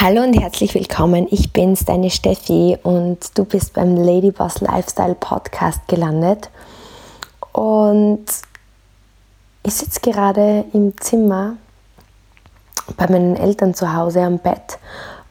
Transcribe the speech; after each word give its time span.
Hallo 0.00 0.22
und 0.22 0.32
herzlich 0.32 0.74
willkommen. 0.74 1.28
Ich 1.30 1.52
bin's, 1.52 1.84
deine 1.84 2.10
Steffi, 2.10 2.76
und 2.82 3.18
du 3.38 3.44
bist 3.44 3.74
beim 3.74 3.94
Ladyboss 3.94 4.60
Lifestyle 4.60 5.14
Podcast 5.14 5.86
gelandet. 5.86 6.50
Und 7.52 8.24
ich 9.62 9.74
sitze 9.74 10.00
gerade 10.00 10.64
im 10.72 10.98
Zimmer 10.98 11.56
bei 12.96 13.06
meinen 13.06 13.36
Eltern 13.36 13.74
zu 13.74 13.94
Hause 13.94 14.22
am 14.22 14.38
Bett 14.38 14.78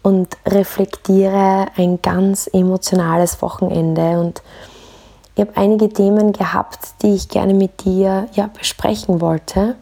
und 0.03 0.37
reflektiere 0.47 1.65
ein 1.75 2.01
ganz 2.01 2.47
emotionales 2.53 3.41
Wochenende. 3.41 4.19
Und 4.21 4.41
ich 5.35 5.41
habe 5.41 5.57
einige 5.57 5.89
Themen 5.89 6.31
gehabt, 6.31 7.01
die 7.01 7.15
ich 7.15 7.27
gerne 7.27 7.53
mit 7.53 7.83
dir 7.83 8.29
ja, 8.33 8.49
besprechen 8.57 9.19
wollte 9.19 9.75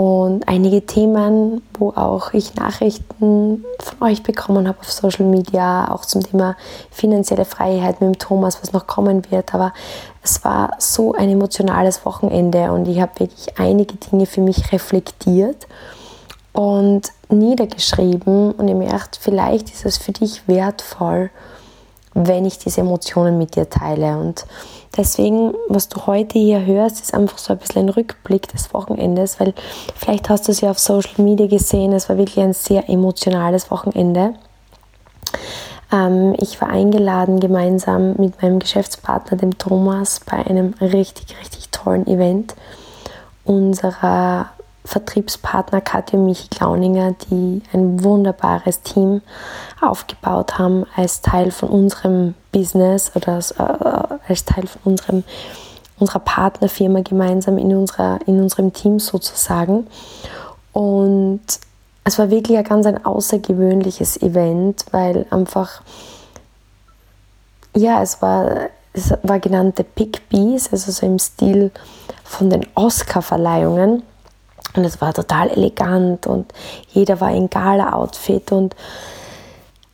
und 0.00 0.48
einige 0.48 0.86
Themen, 0.86 1.60
wo 1.78 1.90
auch 1.90 2.32
ich 2.32 2.54
Nachrichten 2.54 3.66
von 3.78 4.08
euch 4.08 4.22
bekommen 4.22 4.66
habe 4.66 4.80
auf 4.80 4.90
Social 4.90 5.26
Media, 5.26 5.92
auch 5.92 6.06
zum 6.06 6.22
Thema 6.22 6.56
finanzielle 6.90 7.44
Freiheit 7.44 8.00
mit 8.00 8.14
dem 8.14 8.18
Thomas, 8.18 8.62
was 8.62 8.72
noch 8.72 8.86
kommen 8.86 9.30
wird. 9.30 9.52
Aber 9.52 9.74
es 10.22 10.42
war 10.42 10.70
so 10.78 11.12
ein 11.12 11.28
emotionales 11.28 12.06
Wochenende 12.06 12.72
und 12.72 12.88
ich 12.88 12.98
habe 12.98 13.20
wirklich 13.20 13.58
einige 13.58 13.96
Dinge 13.96 14.24
für 14.24 14.40
mich 14.40 14.72
reflektiert 14.72 15.66
und 16.54 17.12
niedergeschrieben 17.28 18.52
und 18.52 18.68
ich 18.68 18.74
merkt, 18.74 19.18
vielleicht 19.20 19.68
ist 19.68 19.84
es 19.84 19.98
für 19.98 20.12
dich 20.12 20.48
wertvoll, 20.48 21.28
wenn 22.14 22.44
ich 22.44 22.58
diese 22.58 22.80
Emotionen 22.80 23.38
mit 23.38 23.56
dir 23.56 23.68
teile. 23.68 24.18
Und 24.18 24.46
deswegen, 24.96 25.54
was 25.68 25.88
du 25.88 26.06
heute 26.06 26.38
hier 26.38 26.64
hörst, 26.64 27.00
ist 27.00 27.14
einfach 27.14 27.38
so 27.38 27.52
ein 27.52 27.58
bisschen 27.58 27.86
ein 27.86 27.88
Rückblick 27.90 28.48
des 28.48 28.74
Wochenendes, 28.74 29.38
weil 29.38 29.54
vielleicht 29.94 30.28
hast 30.28 30.48
du 30.48 30.52
es 30.52 30.60
ja 30.60 30.70
auf 30.70 30.78
Social 30.78 31.22
Media 31.24 31.46
gesehen, 31.46 31.92
es 31.92 32.08
war 32.08 32.18
wirklich 32.18 32.40
ein 32.40 32.52
sehr 32.54 32.88
emotionales 32.88 33.70
Wochenende. 33.70 34.34
Ähm, 35.92 36.34
ich 36.38 36.60
war 36.60 36.68
eingeladen 36.68 37.40
gemeinsam 37.40 38.14
mit 38.16 38.40
meinem 38.42 38.58
Geschäftspartner, 38.58 39.36
dem 39.36 39.58
Thomas, 39.58 40.20
bei 40.20 40.38
einem 40.38 40.74
richtig, 40.80 41.36
richtig 41.40 41.68
tollen 41.70 42.06
Event 42.06 42.54
unserer 43.44 44.50
Vertriebspartner 44.84 45.80
Katja 45.80 46.18
und 46.18 46.26
Michi 46.26 46.48
Klauninger, 46.48 47.14
die 47.30 47.62
ein 47.72 48.02
wunderbares 48.02 48.82
Team 48.82 49.20
aufgebaut 49.80 50.58
haben 50.58 50.86
als 50.96 51.20
Teil 51.20 51.50
von 51.50 51.68
unserem 51.68 52.34
Business 52.52 53.12
oder 53.14 53.34
als, 53.34 53.52
äh, 53.52 53.62
als 54.28 54.44
Teil 54.44 54.66
von 54.66 54.92
unserem, 54.92 55.24
unserer 55.98 56.20
Partnerfirma 56.20 57.00
gemeinsam 57.02 57.58
in, 57.58 57.76
unserer, 57.76 58.18
in 58.26 58.40
unserem 58.40 58.72
Team 58.72 58.98
sozusagen. 58.98 59.86
Und 60.72 61.42
es 62.04 62.18
war 62.18 62.30
wirklich 62.30 62.56
ein 62.56 62.64
ganz 62.64 62.86
ein 62.86 63.04
außergewöhnliches 63.04 64.22
Event, 64.22 64.86
weil 64.90 65.26
einfach, 65.30 65.82
ja, 67.76 68.02
es 68.02 68.22
war, 68.22 68.70
es 68.92 69.12
war 69.22 69.38
genannte 69.38 69.84
Pick 69.84 70.28
Bees, 70.28 70.72
also 70.72 70.90
so 70.90 71.06
im 71.06 71.18
Stil 71.18 71.70
von 72.24 72.48
den 72.50 72.66
Oscar-Verleihungen. 72.74 74.02
Und 74.76 74.84
es 74.84 75.00
war 75.00 75.12
total 75.12 75.48
elegant 75.48 76.26
und 76.26 76.52
jeder 76.88 77.20
war 77.20 77.32
in 77.32 77.50
Gala-Outfit. 77.50 78.52
Und 78.52 78.76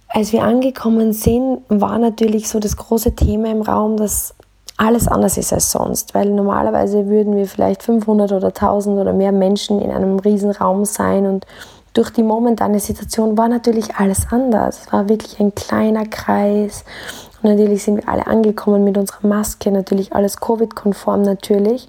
als 0.09 0.33
wir 0.33 0.42
angekommen 0.45 1.12
sind, 1.12 1.61
war 1.69 1.98
natürlich 1.98 2.48
so 2.48 2.59
das 2.59 2.77
große 2.77 3.14
Thema 3.14 3.50
im 3.50 3.62
Raum, 3.62 3.97
dass 3.97 4.34
alles 4.77 5.09
anders 5.09 5.39
ist 5.39 5.53
als 5.53 5.72
sonst, 5.72 6.14
weil 6.14 6.28
normalerweise 6.31 7.06
würden 7.06 7.34
wir 7.34 7.47
vielleicht 7.47 7.83
500 7.83 8.33
oder 8.33 8.48
1000 8.48 8.98
oder 8.98 9.12
mehr 9.12 9.33
Menschen 9.33 9.81
in 9.81 9.91
einem 9.91 10.19
Riesenraum 10.19 10.84
sein 10.84 11.27
und 11.27 11.47
durch 11.94 12.11
die 12.11 12.22
momentane 12.22 12.78
Situation 12.78 13.39
war 13.39 13.48
natürlich 13.48 13.94
alles 13.97 14.27
anders. 14.31 14.83
Es 14.83 14.92
war 14.92 15.09
wirklich 15.09 15.41
ein 15.41 15.55
kleiner 15.55 16.05
Kreis 16.05 16.84
und 17.42 17.50
natürlich 17.50 17.84
sind 17.84 17.97
wir 17.97 18.09
alle 18.09 18.27
angekommen 18.27 18.84
mit 18.84 18.98
unserer 18.98 19.27
Maske, 19.27 19.70
natürlich 19.70 20.14
alles 20.14 20.39
Covid-konform 20.39 21.22
natürlich. 21.22 21.88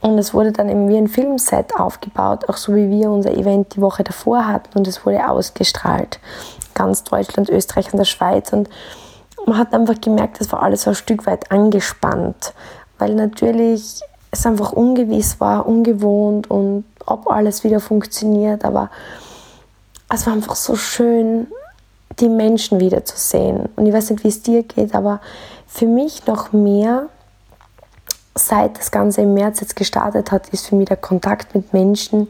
Und 0.00 0.18
es 0.18 0.32
wurde 0.32 0.52
dann 0.52 0.68
eben 0.68 0.88
wie 0.88 0.96
ein 0.96 1.08
Filmset 1.08 1.74
aufgebaut, 1.76 2.48
auch 2.48 2.56
so 2.56 2.74
wie 2.74 2.88
wir 2.88 3.10
unser 3.10 3.32
Event 3.32 3.74
die 3.74 3.80
Woche 3.80 4.04
davor 4.04 4.46
hatten 4.46 4.78
und 4.78 4.86
es 4.86 5.04
wurde 5.04 5.28
ausgestrahlt. 5.28 6.20
Ganz 6.74 7.02
Deutschland, 7.02 7.50
Österreich 7.50 7.92
und 7.92 7.98
der 7.98 8.04
Schweiz. 8.04 8.52
Und 8.52 8.68
man 9.44 9.58
hat 9.58 9.74
einfach 9.74 10.00
gemerkt, 10.00 10.40
es 10.40 10.52
war 10.52 10.62
alles 10.62 10.82
so 10.82 10.90
ein 10.90 10.96
Stück 10.96 11.26
weit 11.26 11.50
angespannt, 11.50 12.54
weil 12.98 13.14
natürlich 13.14 14.00
es 14.30 14.46
einfach 14.46 14.72
ungewiss 14.72 15.40
war, 15.40 15.66
ungewohnt 15.66 16.48
und 16.50 16.84
ob 17.06 17.28
alles 17.28 17.64
wieder 17.64 17.80
funktioniert. 17.80 18.64
Aber 18.64 18.90
es 20.12 20.26
war 20.26 20.32
einfach 20.32 20.54
so 20.54 20.76
schön, 20.76 21.48
die 22.20 22.28
Menschen 22.28 22.78
wiederzusehen. 22.78 23.68
Und 23.74 23.86
ich 23.86 23.92
weiß 23.92 24.10
nicht, 24.10 24.24
wie 24.24 24.28
es 24.28 24.42
dir 24.42 24.62
geht, 24.62 24.94
aber 24.94 25.20
für 25.66 25.86
mich 25.86 26.26
noch 26.26 26.52
mehr 26.52 27.06
seit 28.38 28.78
das 28.78 28.90
Ganze 28.90 29.22
im 29.22 29.34
März 29.34 29.60
jetzt 29.60 29.76
gestartet 29.76 30.32
hat, 30.32 30.48
ist 30.50 30.66
für 30.66 30.76
mich 30.76 30.88
der 30.88 30.96
Kontakt 30.96 31.54
mit 31.54 31.72
Menschen, 31.72 32.28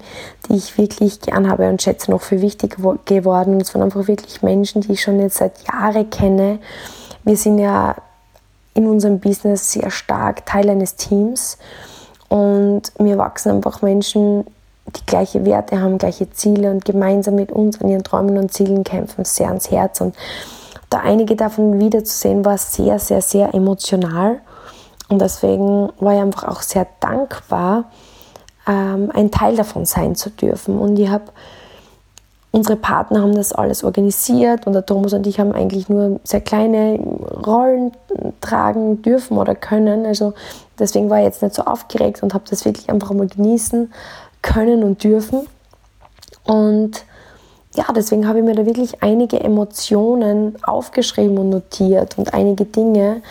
die 0.48 0.56
ich 0.56 0.76
wirklich 0.78 1.20
gern 1.20 1.50
habe 1.50 1.68
und 1.68 1.82
schätze, 1.82 2.10
noch 2.10 2.22
für 2.22 2.40
wichtig 2.40 2.76
geworden. 3.04 3.54
Und 3.54 3.62
es 3.62 3.74
waren 3.74 3.82
einfach 3.82 4.08
wirklich 4.08 4.42
Menschen, 4.42 4.82
die 4.82 4.92
ich 4.92 5.02
schon 5.02 5.20
jetzt 5.20 5.38
seit 5.38 5.66
Jahren 5.66 6.08
kenne. 6.10 6.58
Wir 7.24 7.36
sind 7.36 7.58
ja 7.58 7.96
in 8.74 8.86
unserem 8.86 9.18
Business 9.18 9.72
sehr 9.72 9.90
stark 9.90 10.46
Teil 10.46 10.70
eines 10.70 10.96
Teams 10.96 11.58
und 12.28 12.92
mir 13.00 13.18
wachsen 13.18 13.50
einfach 13.52 13.82
Menschen, 13.82 14.44
die 14.86 15.04
gleiche 15.06 15.44
Werte 15.44 15.80
haben, 15.80 15.98
gleiche 15.98 16.30
Ziele 16.30 16.70
und 16.70 16.84
gemeinsam 16.84 17.34
mit 17.34 17.52
uns 17.52 17.80
an 17.80 17.88
ihren 17.88 18.04
Träumen 18.04 18.38
und 18.38 18.52
Zielen 18.52 18.84
kämpfen, 18.84 19.24
sehr 19.24 19.48
ans 19.48 19.70
Herz. 19.70 20.00
Und 20.00 20.14
da 20.90 21.00
einige 21.00 21.36
davon 21.36 21.78
wiederzusehen, 21.78 22.44
war 22.44 22.56
sehr, 22.56 22.98
sehr, 22.98 23.20
sehr 23.20 23.54
emotional. 23.54 24.40
Und 25.08 25.20
deswegen 25.20 25.90
war 25.98 26.14
ich 26.14 26.20
einfach 26.20 26.44
auch 26.44 26.62
sehr 26.62 26.86
dankbar, 27.00 27.84
ähm, 28.66 29.10
ein 29.14 29.30
Teil 29.30 29.56
davon 29.56 29.86
sein 29.86 30.14
zu 30.14 30.30
dürfen. 30.30 30.78
Und 30.78 30.98
ich 30.98 31.08
habe, 31.08 31.24
unsere 32.52 32.76
Partner 32.76 33.22
haben 33.22 33.34
das 33.34 33.52
alles 33.52 33.82
organisiert 33.84 34.66
und 34.66 34.74
der 34.74 34.84
Thomas 34.84 35.14
und 35.14 35.26
ich 35.26 35.40
haben 35.40 35.52
eigentlich 35.52 35.88
nur 35.88 36.20
sehr 36.24 36.42
kleine 36.42 36.98
Rollen 37.46 37.92
tragen 38.40 39.00
dürfen 39.00 39.38
oder 39.38 39.54
können. 39.54 40.04
Also 40.04 40.34
deswegen 40.78 41.08
war 41.08 41.18
ich 41.18 41.24
jetzt 41.24 41.42
nicht 41.42 41.54
so 41.54 41.62
aufgeregt 41.62 42.22
und 42.22 42.34
habe 42.34 42.44
das 42.48 42.64
wirklich 42.64 42.90
einfach 42.90 43.12
mal 43.12 43.28
genießen 43.28 43.90
können 44.42 44.84
und 44.84 45.02
dürfen. 45.02 45.46
Und 46.44 47.04
ja, 47.74 47.84
deswegen 47.94 48.26
habe 48.26 48.38
ich 48.38 48.44
mir 48.44 48.54
da 48.54 48.66
wirklich 48.66 49.02
einige 49.02 49.40
Emotionen 49.40 50.56
aufgeschrieben 50.62 51.38
und 51.38 51.50
notiert 51.50 52.18
und 52.18 52.34
einige 52.34 52.64
Dinge, 52.64 53.22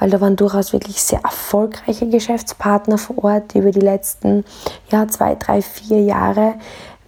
weil 0.00 0.10
da 0.10 0.20
waren 0.20 0.34
durchaus 0.34 0.72
wirklich 0.72 1.00
sehr 1.00 1.20
erfolgreiche 1.22 2.08
Geschäftspartner 2.08 2.98
vor 2.98 3.22
Ort, 3.22 3.54
die 3.54 3.58
über 3.58 3.70
die 3.70 3.80
letzten 3.80 4.44
ja, 4.90 5.06
zwei, 5.06 5.36
drei, 5.36 5.62
vier 5.62 6.02
Jahre 6.02 6.54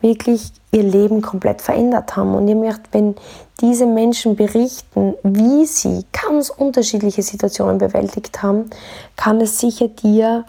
wirklich 0.02 0.52
ihr 0.72 0.82
Leben 0.82 1.22
komplett 1.22 1.62
verändert 1.62 2.16
haben. 2.16 2.34
Und 2.34 2.46
ich 2.46 2.54
möchte, 2.54 2.82
wenn 2.92 3.16
diese 3.60 3.86
Menschen 3.86 4.36
berichten, 4.36 5.14
wie 5.22 5.64
sie 5.64 6.04
ganz 6.12 6.50
unterschiedliche 6.50 7.22
Situationen 7.22 7.78
bewältigt 7.78 8.42
haben, 8.42 8.70
kann 9.16 9.40
es 9.40 9.58
sicher 9.58 9.88
dir 9.88 10.44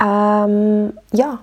ähm, 0.00 0.92
ja, 1.12 1.38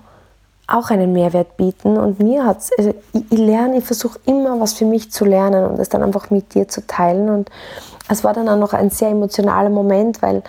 auch 0.66 0.90
einen 0.90 1.12
Mehrwert 1.12 1.56
bieten. 1.56 1.98
Und 1.98 2.20
mir 2.20 2.44
hat 2.44 2.60
es, 2.60 2.70
also 2.78 2.94
ich, 3.12 3.24
ich 3.30 3.38
lerne, 3.38 3.78
ich 3.78 3.84
versuche 3.84 4.18
immer 4.24 4.58
was 4.60 4.74
für 4.74 4.86
mich 4.86 5.10
zu 5.10 5.24
lernen 5.24 5.66
und 5.66 5.78
das 5.78 5.88
dann 5.88 6.02
einfach 6.02 6.30
mit 6.30 6.54
dir 6.54 6.68
zu 6.68 6.86
teilen. 6.86 7.28
Und 7.28 7.50
es 8.08 8.24
war 8.24 8.32
dann 8.32 8.48
auch 8.48 8.58
noch 8.58 8.72
ein 8.72 8.90
sehr 8.90 9.10
emotionaler 9.10 9.70
Moment, 9.70 10.22
weil 10.22 10.42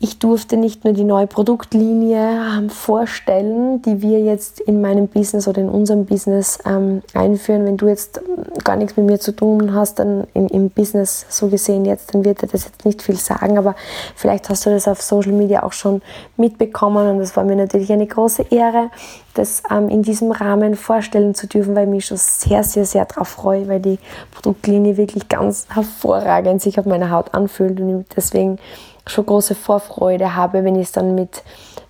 ich 0.00 0.18
durfte 0.18 0.56
nicht 0.56 0.84
nur 0.84 0.92
die 0.92 1.04
neue 1.04 1.26
Produktlinie 1.26 2.40
ähm, 2.58 2.68
vorstellen, 2.68 3.80
die 3.82 4.02
wir 4.02 4.20
jetzt 4.20 4.60
in 4.60 4.80
meinem 4.80 5.08
Business 5.08 5.46
oder 5.46 5.60
in 5.60 5.68
unserem 5.68 6.04
Business 6.04 6.58
ähm, 6.66 7.02
einführen. 7.14 7.64
Wenn 7.64 7.76
du 7.76 7.86
jetzt 7.86 8.20
gar 8.64 8.76
nichts 8.76 8.96
mit 8.96 9.06
mir 9.06 9.20
zu 9.20 9.32
tun 9.32 9.72
hast, 9.72 10.00
dann 10.00 10.26
in, 10.34 10.48
im 10.48 10.70
Business 10.70 11.24
so 11.28 11.48
gesehen 11.48 11.84
jetzt, 11.84 12.12
dann 12.12 12.24
wird 12.24 12.42
dir 12.42 12.48
das 12.48 12.64
jetzt 12.64 12.84
nicht 12.84 13.02
viel 13.02 13.16
sagen, 13.16 13.56
aber 13.56 13.76
vielleicht 14.16 14.50
hast 14.50 14.66
du 14.66 14.70
das 14.70 14.88
auf 14.88 15.00
Social 15.00 15.32
Media 15.32 15.62
auch 15.62 15.72
schon 15.72 16.02
mitbekommen 16.36 17.08
und 17.08 17.18
das 17.20 17.36
war 17.36 17.44
mir 17.44 17.56
natürlich 17.56 17.92
eine 17.92 18.06
große 18.06 18.46
Ehre, 18.50 18.90
das 19.34 19.62
ähm, 19.70 19.88
in 19.88 20.02
diesem 20.02 20.32
Rahmen 20.32 20.74
vorstellen 20.74 21.34
zu 21.34 21.46
dürfen, 21.46 21.74
weil 21.76 21.84
ich 21.84 21.90
mich 21.90 22.06
schon 22.06 22.18
sehr, 22.18 22.64
sehr, 22.64 22.84
sehr 22.84 23.04
darauf 23.04 23.28
freue, 23.28 23.68
weil 23.68 23.80
die 23.80 23.98
Produktlinie 24.32 24.96
wirklich 24.96 25.28
ganz 25.28 25.66
hervorragend 25.70 26.60
sich 26.60 26.78
auf 26.78 26.84
meiner 26.84 27.10
Haut 27.10 27.32
anfühlt 27.32 27.80
und 27.80 28.06
deswegen 28.16 28.58
schon 29.06 29.26
große 29.26 29.54
Vorfreude 29.54 30.34
habe, 30.34 30.64
wenn 30.64 30.76
ich 30.76 30.88
es 30.88 30.92
dann 30.92 31.14
mit, 31.14 31.42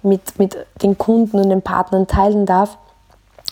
mit, 0.02 0.38
mit 0.38 0.56
den 0.82 0.99
Kunden 0.99 1.38
und 1.38 1.50
den 1.50 1.62
Partnern 1.62 2.06
teilen 2.06 2.46
darf. 2.46 2.78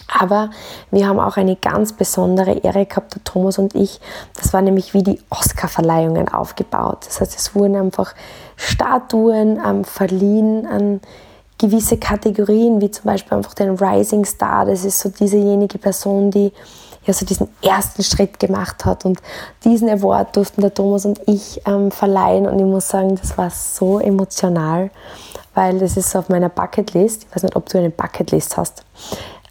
Aber 0.08 0.50
wir 0.90 1.06
haben 1.06 1.18
auch 1.18 1.36
eine 1.36 1.56
ganz 1.56 1.94
besondere 1.94 2.52
Ehre 2.52 2.84
gehabt, 2.84 3.14
der 3.14 3.24
Thomas 3.24 3.58
und 3.58 3.74
ich. 3.74 4.00
Das 4.34 4.52
war 4.52 4.60
nämlich 4.60 4.92
wie 4.94 5.02
die 5.02 5.20
Oscar-Verleihungen 5.30 6.28
aufgebaut. 6.28 7.06
Das 7.06 7.20
heißt, 7.20 7.34
es 7.36 7.54
wurden 7.54 7.76
einfach 7.76 8.14
Statuen 8.56 9.60
ähm, 9.64 9.84
verliehen 9.84 10.66
an 10.66 11.00
gewisse 11.58 11.96
Kategorien, 11.96 12.80
wie 12.80 12.90
zum 12.90 13.04
Beispiel 13.04 13.36
einfach 13.36 13.54
den 13.54 13.76
Rising 13.76 14.24
Star. 14.24 14.66
Das 14.66 14.84
ist 14.84 14.98
so 14.98 15.08
diesejenige 15.08 15.78
Person, 15.78 16.30
die 16.30 16.52
ja 17.04 17.12
so 17.12 17.26
diesen 17.26 17.48
ersten 17.62 18.02
Schritt 18.02 18.38
gemacht 18.38 18.84
hat. 18.84 19.04
Und 19.04 19.20
diesen 19.64 19.88
Award 19.88 20.36
durften 20.36 20.60
der 20.60 20.74
Thomas 20.74 21.04
und 21.04 21.20
ich 21.26 21.60
ähm, 21.66 21.90
verleihen. 21.90 22.46
Und 22.46 22.58
ich 22.58 22.64
muss 22.64 22.88
sagen, 22.88 23.16
das 23.16 23.36
war 23.36 23.50
so 23.50 23.98
emotional, 23.98 24.90
weil 25.54 25.78
das 25.78 25.96
ist 25.96 26.10
so 26.10 26.18
auf 26.18 26.28
meiner 26.28 26.48
Bucketlist. 26.48 27.24
Ich 27.24 27.34
weiß 27.34 27.42
nicht, 27.42 27.56
ob 27.56 27.68
du 27.68 27.78
eine 27.78 27.90
Bucketlist 27.90 28.56
hast. 28.56 28.84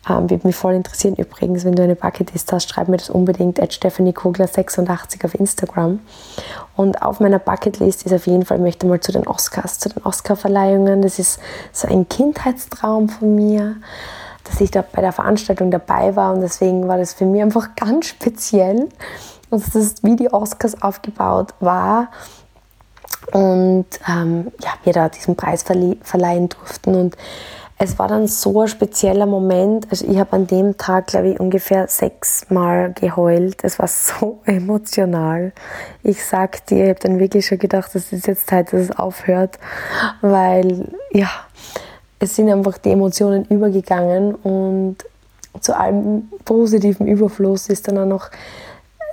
Ähm, 0.09 0.30
würde 0.30 0.48
mich 0.48 0.56
voll 0.56 0.74
interessieren 0.74 1.15
übrigens, 1.15 1.63
wenn 1.63 1.75
du 1.75 1.83
eine 1.83 1.95
Bucketlist 1.95 2.51
hast, 2.51 2.69
schreib 2.69 2.88
mir 2.88 2.98
das 2.98 3.12
unbedingt 3.12 3.62
at 3.62 3.74
Stephanie 3.74 4.13
Kogler 4.13 4.48
86 4.48 5.24
auf 5.24 5.36
Instagram. 5.36 6.00
Und 6.75 7.01
auf 7.03 7.19
meiner 7.19 7.38
Bucketlist 7.38 8.03
ist 8.03 8.13
auf 8.13 8.25
jeden 8.25 8.45
Fall, 8.45 8.57
möchte 8.57 8.88
mal 8.88 9.00
zu 9.00 9.12
den 9.12 9.27
Oscars, 9.27 9.77
zu 9.77 9.89
den 9.89 10.03
Oscarverleihungen. 10.03 11.03
Das 11.03 11.19
ist 11.19 11.39
so 11.71 11.88
ein 11.88 12.09
Kindheitstraum 12.09 13.09
von 13.09 13.36
mir, 13.36 13.75
dass 14.44 14.62
ich 14.62 14.72
da 14.72 14.84
bei 14.84 15.02
der 15.02 15.12
Veranstaltung 15.12 15.72
dabei 15.72 16.16
war 16.16 16.34
und 16.34 16.42
deswegen 16.42 16.88
war 16.88 16.98
das 16.98 17.14
für 17.14 17.26
mich 17.26 17.42
einfach 17.42 17.70
ganz 17.76 18.08
speziell, 18.08 18.90
dass 19.50 19.72
das 19.72 20.04
wie 20.04 20.16
die 20.16 20.32
Oscars 20.32 20.82
aufgebaut 20.82 21.54
war 21.60 22.10
und 23.32 23.86
ähm, 24.08 24.52
ja, 24.62 24.72
wir 24.84 24.94
da 24.94 25.10
diesen 25.10 25.36
Preis 25.36 25.64
verleihen 25.64 26.50
durften 26.50 26.96
und 26.96 27.18
es 27.84 27.98
war 27.98 28.08
dann 28.08 28.28
so 28.28 28.62
ein 28.62 28.68
spezieller 28.68 29.26
Moment. 29.26 29.88
Also 29.90 30.06
ich 30.06 30.20
habe 30.20 30.34
an 30.34 30.46
dem 30.46 30.78
Tag, 30.78 31.08
glaube 31.08 31.30
ich, 31.30 31.40
ungefähr 31.40 31.88
sechsmal 31.88 32.94
geheult. 32.94 33.64
Es 33.64 33.80
war 33.80 33.88
so 33.88 34.42
emotional. 34.46 35.52
Ich 36.04 36.24
sag 36.24 36.64
dir, 36.68 36.84
ich 36.84 36.90
habe 36.92 37.00
dann 37.00 37.18
wirklich 37.18 37.48
schon 37.48 37.58
gedacht, 37.58 37.96
es 37.96 38.14
ist 38.14 38.28
jetzt 38.28 38.48
Zeit, 38.48 38.72
dass 38.72 38.82
es 38.82 38.92
aufhört, 38.92 39.58
weil 40.22 40.90
ja, 41.12 41.32
es 42.22 42.36
sind 42.36 42.50
einfach 42.50 42.78
die 42.78 42.92
Emotionen 42.92 43.46
übergegangen 43.46 44.36
und 44.36 44.98
zu 45.60 45.78
allem 45.78 46.30
positiven 46.46 47.08
Überfluss 47.08 47.68
ist 47.68 47.88
dann 47.88 47.98
auch 47.98 48.06
noch 48.06 48.30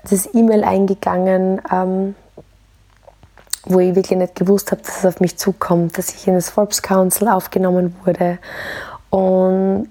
das 0.08 0.32
E-Mail 0.34 0.62
eingegangen. 0.62 1.60
Ähm, 1.72 2.14
wo 3.64 3.80
ich 3.80 3.94
wirklich 3.94 4.18
nicht 4.18 4.34
gewusst 4.34 4.70
habe, 4.72 4.82
dass 4.82 4.98
es 4.98 5.06
auf 5.06 5.20
mich 5.20 5.36
zukommt, 5.36 5.98
dass 5.98 6.14
ich 6.14 6.26
in 6.26 6.34
das 6.34 6.48
Forbes 6.48 6.80
Council 6.80 7.28
aufgenommen 7.28 7.94
wurde. 8.04 8.38
Und 9.10 9.88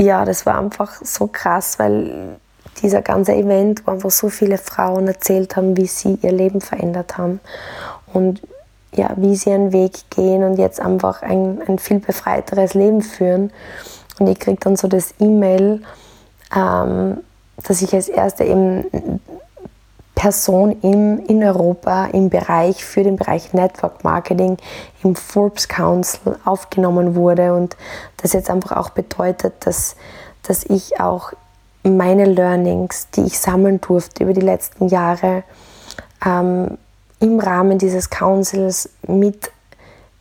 ja, 0.00 0.24
das 0.24 0.46
war 0.46 0.58
einfach 0.58 1.00
so 1.02 1.26
krass, 1.26 1.78
weil 1.78 2.36
dieser 2.82 3.02
ganze 3.02 3.34
Event, 3.34 3.86
wo 3.86 3.92
einfach 3.92 4.10
so 4.10 4.28
viele 4.28 4.58
Frauen 4.58 5.06
erzählt 5.06 5.56
haben, 5.56 5.76
wie 5.76 5.86
sie 5.86 6.18
ihr 6.22 6.32
Leben 6.32 6.60
verändert 6.60 7.18
haben 7.18 7.40
und 8.12 8.40
ja, 8.94 9.10
wie 9.16 9.34
sie 9.36 9.50
ihren 9.50 9.72
Weg 9.72 10.10
gehen 10.10 10.44
und 10.44 10.56
jetzt 10.56 10.80
einfach 10.80 11.22
ein, 11.22 11.60
ein 11.66 11.78
viel 11.78 11.98
befreiteres 11.98 12.74
Leben 12.74 13.02
führen. 13.02 13.52
Und 14.18 14.28
ich 14.28 14.38
kriege 14.38 14.58
dann 14.60 14.76
so 14.76 14.88
das 14.88 15.14
E-Mail, 15.18 15.82
ähm, 16.54 17.18
dass 17.62 17.82
ich 17.82 17.92
als 17.94 18.08
Erste 18.08 18.44
eben 18.44 19.20
Person 20.14 20.80
im, 20.82 21.26
in 21.26 21.42
Europa 21.42 22.06
im 22.06 22.30
Bereich, 22.30 22.84
für 22.84 23.02
den 23.02 23.16
Bereich 23.16 23.52
Network 23.52 24.04
Marketing 24.04 24.56
im 25.02 25.16
Forbes 25.16 25.68
Council 25.68 26.36
aufgenommen 26.44 27.14
wurde 27.14 27.54
und 27.54 27.76
das 28.18 28.32
jetzt 28.32 28.48
einfach 28.48 28.76
auch 28.76 28.90
bedeutet, 28.90 29.54
dass, 29.66 29.96
dass 30.42 30.64
ich 30.64 31.00
auch 31.00 31.32
meine 31.82 32.24
Learnings, 32.24 33.08
die 33.10 33.22
ich 33.22 33.38
sammeln 33.38 33.80
durfte 33.80 34.24
über 34.24 34.32
die 34.32 34.40
letzten 34.40 34.88
Jahre, 34.88 35.42
ähm, 36.24 36.78
im 37.24 37.40
Rahmen 37.40 37.78
dieses 37.78 38.10
Councils 38.10 38.90
mit, 39.08 39.50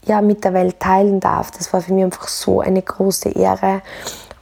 ja, 0.05 0.21
mit 0.21 0.44
der 0.45 0.53
Welt 0.53 0.79
teilen 0.79 1.19
darf. 1.19 1.51
Das 1.51 1.73
war 1.73 1.81
für 1.81 1.94
mich 1.94 2.05
einfach 2.05 2.29
so 2.29 2.61
eine 2.61 2.81
große 2.81 3.29
Ehre. 3.29 3.81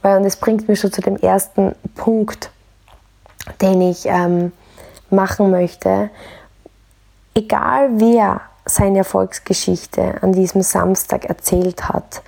Weil, 0.00 0.18
und 0.18 0.22
das 0.22 0.36
bringt 0.36 0.68
mich 0.68 0.78
schon 0.78 0.92
zu 0.92 1.00
dem 1.00 1.16
ersten 1.16 1.74
Punkt, 1.96 2.50
den 3.60 3.80
ich 3.82 4.06
ähm, 4.06 4.52
machen 5.10 5.50
möchte, 5.50 6.10
egal 7.34 7.90
wer 7.94 8.42
seine 8.64 8.98
Erfolgsgeschichte 8.98 10.22
an 10.22 10.32
diesem 10.32 10.62
Samstag 10.62 11.24
erzählt 11.24 11.88
hat, 11.88 12.22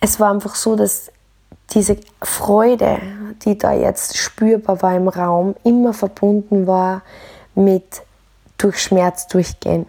es 0.00 0.18
war 0.18 0.32
einfach 0.32 0.54
so, 0.54 0.76
dass 0.76 1.12
diese 1.70 1.98
Freude, 2.22 3.00
die 3.44 3.58
da 3.58 3.74
jetzt 3.74 4.16
spürbar 4.16 4.80
war 4.80 4.96
im 4.96 5.08
Raum, 5.08 5.54
immer 5.64 5.92
verbunden 5.92 6.66
war 6.66 7.02
mit 7.58 8.02
durch 8.56 8.82
Schmerz 8.82 9.26
durchgehen. 9.26 9.86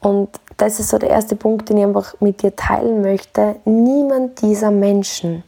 Und 0.00 0.28
das 0.56 0.80
ist 0.80 0.88
so 0.88 0.98
der 0.98 1.10
erste 1.10 1.36
Punkt, 1.36 1.68
den 1.68 1.78
ich 1.78 1.84
einfach 1.84 2.14
mit 2.20 2.42
dir 2.42 2.54
teilen 2.56 3.02
möchte. 3.02 3.56
Niemand 3.64 4.42
dieser 4.42 4.70
Menschen, 4.70 5.42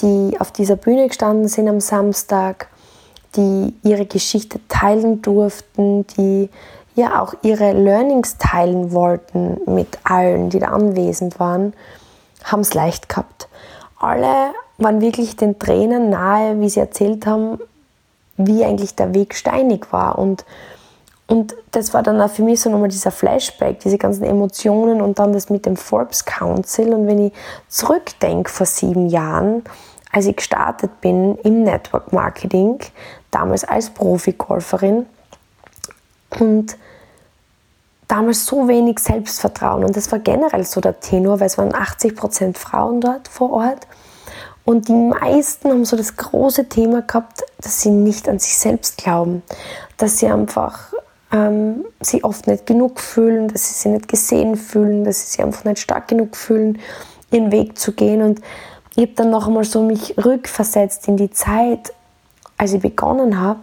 die 0.00 0.36
auf 0.38 0.50
dieser 0.50 0.76
Bühne 0.76 1.08
gestanden 1.08 1.48
sind 1.48 1.68
am 1.68 1.80
Samstag 1.80 2.68
die 3.36 3.74
ihre 3.82 4.06
Geschichte 4.06 4.60
teilen 4.68 5.22
durften, 5.22 6.06
die 6.16 6.48
ja 6.94 7.22
auch 7.22 7.34
ihre 7.42 7.72
Learnings 7.72 8.38
teilen 8.38 8.92
wollten 8.92 9.60
mit 9.66 9.98
allen, 10.04 10.50
die 10.50 10.58
da 10.58 10.68
anwesend 10.68 11.38
waren, 11.38 11.72
haben 12.42 12.60
es 12.60 12.74
leicht 12.74 13.08
gehabt. 13.08 13.48
Alle 13.98 14.52
waren 14.78 15.00
wirklich 15.00 15.36
den 15.36 15.58
Tränen 15.58 16.10
nahe, 16.10 16.60
wie 16.60 16.68
sie 16.68 16.80
erzählt 16.80 17.26
haben, 17.26 17.58
wie 18.46 18.64
eigentlich 18.64 18.94
der 18.94 19.14
Weg 19.14 19.34
steinig 19.34 19.92
war. 19.92 20.18
Und, 20.18 20.44
und 21.26 21.54
das 21.70 21.94
war 21.94 22.02
dann 22.02 22.20
auch 22.20 22.30
für 22.30 22.42
mich 22.42 22.60
so 22.60 22.70
nochmal 22.70 22.88
dieser 22.88 23.10
Flashback, 23.10 23.80
diese 23.80 23.98
ganzen 23.98 24.24
Emotionen 24.24 25.00
und 25.00 25.18
dann 25.18 25.32
das 25.32 25.50
mit 25.50 25.66
dem 25.66 25.76
Forbes 25.76 26.24
Council. 26.24 26.92
Und 26.92 27.06
wenn 27.06 27.26
ich 27.26 27.32
zurückdenke 27.68 28.50
vor 28.50 28.66
sieben 28.66 29.08
Jahren, 29.08 29.64
als 30.12 30.26
ich 30.26 30.36
gestartet 30.36 31.00
bin 31.00 31.36
im 31.38 31.62
Network 31.62 32.12
Marketing, 32.12 32.80
damals 33.30 33.64
als 33.64 33.90
Profi-Golferin 33.90 35.06
und 36.38 36.76
damals 38.08 38.44
so 38.44 38.66
wenig 38.66 38.98
Selbstvertrauen 38.98 39.84
und 39.84 39.96
das 39.96 40.10
war 40.10 40.18
generell 40.18 40.64
so 40.64 40.80
der 40.80 40.98
Tenor, 40.98 41.38
weil 41.38 41.46
es 41.46 41.58
waren 41.58 41.72
80 41.72 42.16
Prozent 42.16 42.58
Frauen 42.58 43.00
dort 43.00 43.28
vor 43.28 43.52
Ort 43.52 43.86
und 44.64 44.88
die 44.88 44.92
meisten 44.92 45.70
haben 45.70 45.84
so 45.84 45.96
das 45.96 46.16
große 46.16 46.68
Thema 46.68 47.02
gehabt, 47.02 47.42
dass 47.60 47.82
sie 47.82 47.90
nicht 47.90 48.28
an 48.28 48.38
sich 48.38 48.56
selbst 48.56 48.98
glauben, 48.98 49.42
dass 49.96 50.18
sie 50.18 50.26
einfach 50.26 50.92
ähm, 51.32 51.84
sie 52.00 52.24
oft 52.24 52.46
nicht 52.46 52.66
genug 52.66 53.00
fühlen, 53.00 53.48
dass 53.48 53.68
sie 53.68 53.74
sich 53.74 53.92
nicht 53.92 54.08
gesehen 54.08 54.56
fühlen, 54.56 55.04
dass 55.04 55.20
sie 55.20 55.26
sich 55.32 55.42
einfach 55.42 55.64
nicht 55.64 55.78
stark 55.78 56.08
genug 56.08 56.36
fühlen, 56.36 56.78
ihren 57.30 57.52
Weg 57.52 57.78
zu 57.78 57.92
gehen 57.92 58.22
und 58.22 58.40
ich 58.96 59.02
habe 59.02 59.14
dann 59.14 59.30
noch 59.30 59.46
einmal 59.46 59.64
so 59.64 59.82
mich 59.82 60.16
rückversetzt 60.18 61.06
in 61.08 61.16
die 61.16 61.30
Zeit, 61.30 61.92
als 62.58 62.72
ich 62.72 62.82
begonnen 62.82 63.40
habe. 63.40 63.60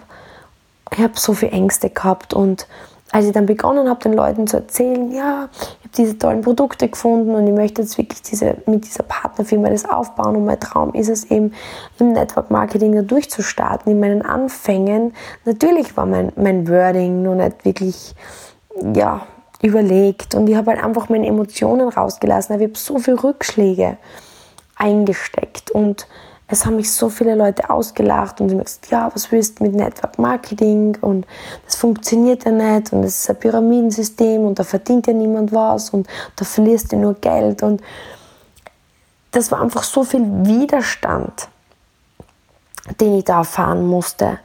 Ich 0.91 0.99
habe 0.99 1.13
so 1.15 1.33
viele 1.33 1.51
Ängste 1.51 1.89
gehabt 1.89 2.33
und 2.33 2.65
als 3.11 3.25
ich 3.25 3.31
dann 3.31 3.45
begonnen 3.45 3.89
habe, 3.89 4.01
den 4.01 4.13
Leuten 4.13 4.47
zu 4.47 4.57
erzählen, 4.57 5.11
ja, 5.11 5.49
ich 5.53 5.85
habe 5.85 5.95
diese 5.97 6.17
tollen 6.17 6.41
Produkte 6.41 6.89
gefunden 6.89 7.35
und 7.35 7.47
ich 7.47 7.53
möchte 7.53 7.81
jetzt 7.81 7.97
wirklich 7.97 8.21
diese, 8.21 8.57
mit 8.65 8.85
dieser 8.85 9.03
Partnerfirma 9.03 9.69
das 9.69 9.85
aufbauen 9.85 10.35
und 10.35 10.45
mein 10.45 10.59
Traum 10.59 10.93
ist 10.93 11.09
es 11.09 11.25
eben, 11.31 11.53
im 11.99 12.11
Network 12.11 12.51
Marketing 12.51 12.93
da 12.93 13.01
durchzustarten, 13.01 13.91
in 13.91 13.99
meinen 13.99 14.21
Anfängen. 14.21 15.13
Natürlich 15.45 15.95
war 15.95 16.05
mein, 16.05 16.31
mein 16.35 16.67
Wording 16.67 17.23
noch 17.23 17.35
nicht 17.35 17.63
wirklich, 17.63 18.13
ja, 18.93 19.21
überlegt 19.61 20.35
und 20.35 20.47
ich 20.47 20.55
habe 20.55 20.71
halt 20.71 20.83
einfach 20.83 21.09
meine 21.09 21.25
Emotionen 21.25 21.89
rausgelassen, 21.89 22.53
aber 22.53 22.63
ich 22.63 22.69
habe 22.69 22.77
so 22.77 22.99
viele 22.99 23.23
Rückschläge 23.23 23.97
eingesteckt 24.75 25.71
und 25.71 26.07
es 26.49 26.65
haben 26.65 26.77
mich 26.77 26.91
so 26.91 27.09
viele 27.09 27.35
Leute 27.35 27.69
ausgelacht 27.69 28.39
und 28.39 28.47
gesagt, 28.47 28.89
ja, 28.89 29.11
was 29.13 29.31
willst 29.31 29.59
du 29.59 29.63
mit 29.63 29.73
Network 29.73 30.17
Marketing? 30.17 30.97
Und 31.01 31.27
das 31.65 31.75
funktioniert 31.75 32.45
ja 32.45 32.51
nicht 32.51 32.93
und 32.93 33.03
es 33.03 33.21
ist 33.21 33.29
ein 33.29 33.39
Pyramidensystem 33.39 34.41
und 34.45 34.57
da 34.57 34.63
verdient 34.63 35.07
ja 35.07 35.13
niemand 35.13 35.51
was 35.51 35.89
und 35.89 36.07
da 36.37 36.45
verlierst 36.45 36.93
du 36.93 36.95
nur 36.95 37.15
Geld. 37.15 37.63
Und 37.63 37.81
das 39.31 39.51
war 39.51 39.61
einfach 39.61 39.83
so 39.83 40.03
viel 40.03 40.23
Widerstand, 40.23 41.49
den 43.01 43.17
ich 43.17 43.25
da 43.25 43.39
erfahren 43.39 43.85
musste. 43.85 44.39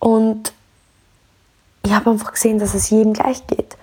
Und 0.00 0.52
ich 1.84 1.92
habe 1.92 2.10
einfach 2.10 2.32
gesehen, 2.32 2.58
dass 2.58 2.74
es 2.74 2.90
jedem 2.90 3.12
gleich 3.12 3.46
geht. 3.46 3.76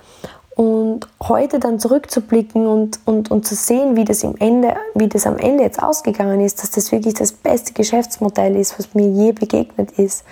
Und 0.59 1.07
heute 1.23 1.57
dann 1.57 1.79
zurückzublicken 1.79 2.67
und, 2.67 2.99
und, 3.05 3.31
und 3.31 3.47
zu 3.47 3.55
sehen, 3.55 3.95
wie 3.95 4.03
das, 4.03 4.23
im 4.23 4.35
Ende, 4.39 4.75
wie 4.93 5.07
das 5.07 5.25
am 5.25 5.37
Ende 5.37 5.63
jetzt 5.63 5.81
ausgegangen 5.81 6.41
ist, 6.41 6.61
dass 6.61 6.71
das 6.71 6.91
wirklich 6.91 7.13
das 7.13 7.31
beste 7.31 7.71
Geschäftsmodell 7.71 8.57
ist, 8.57 8.77
was 8.77 8.93
mir 8.93 9.07
je 9.07 9.31
begegnet 9.31 9.91
ist, 9.91 10.25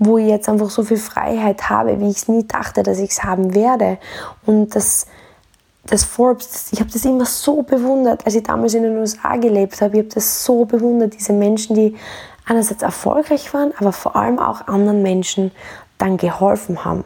wo 0.00 0.18
ich 0.18 0.26
jetzt 0.26 0.48
einfach 0.48 0.68
so 0.68 0.82
viel 0.82 0.96
Freiheit 0.96 1.70
habe, 1.70 2.00
wie 2.00 2.10
ich 2.10 2.16
es 2.16 2.26
nie 2.26 2.44
dachte, 2.44 2.82
dass 2.82 2.98
ich 2.98 3.10
es 3.10 3.22
haben 3.22 3.54
werde. 3.54 3.98
Und 4.44 4.74
das, 4.74 5.06
das 5.86 6.02
Forbes, 6.02 6.72
ich 6.72 6.80
habe 6.80 6.90
das 6.90 7.04
immer 7.04 7.24
so 7.24 7.62
bewundert, 7.62 8.26
als 8.26 8.34
ich 8.34 8.42
damals 8.42 8.74
in 8.74 8.82
den 8.82 8.98
USA 8.98 9.36
gelebt 9.36 9.80
habe. 9.80 9.98
Ich 9.98 10.02
habe 10.06 10.12
das 10.12 10.44
so 10.44 10.64
bewundert, 10.64 11.14
diese 11.16 11.32
Menschen, 11.32 11.76
die 11.76 11.94
einerseits 12.46 12.82
erfolgreich 12.82 13.54
waren, 13.54 13.72
aber 13.78 13.92
vor 13.92 14.16
allem 14.16 14.40
auch 14.40 14.66
anderen 14.66 15.02
Menschen 15.02 15.52
dann 15.98 16.16
geholfen 16.16 16.84
haben 16.84 17.04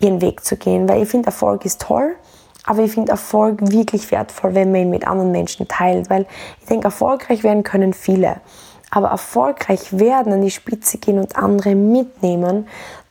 ihren 0.00 0.20
Weg 0.20 0.44
zu 0.44 0.56
gehen. 0.56 0.88
Weil 0.88 1.02
ich 1.02 1.08
finde, 1.08 1.26
Erfolg 1.26 1.64
ist 1.64 1.80
toll, 1.80 2.16
aber 2.64 2.82
ich 2.82 2.92
finde 2.92 3.12
Erfolg 3.12 3.60
wirklich 3.70 4.10
wertvoll, 4.10 4.54
wenn 4.54 4.72
man 4.72 4.82
ihn 4.82 4.90
mit 4.90 5.06
anderen 5.06 5.32
Menschen 5.32 5.68
teilt. 5.68 6.10
Weil 6.10 6.26
ich 6.60 6.66
denke, 6.66 6.86
erfolgreich 6.86 7.42
werden 7.42 7.62
können 7.62 7.92
viele. 7.92 8.40
Aber 8.90 9.08
erfolgreich 9.08 9.98
werden, 9.98 10.32
an 10.32 10.42
die 10.42 10.50
Spitze 10.50 10.98
gehen 10.98 11.18
und 11.18 11.36
andere 11.36 11.74
mitnehmen, 11.74 12.66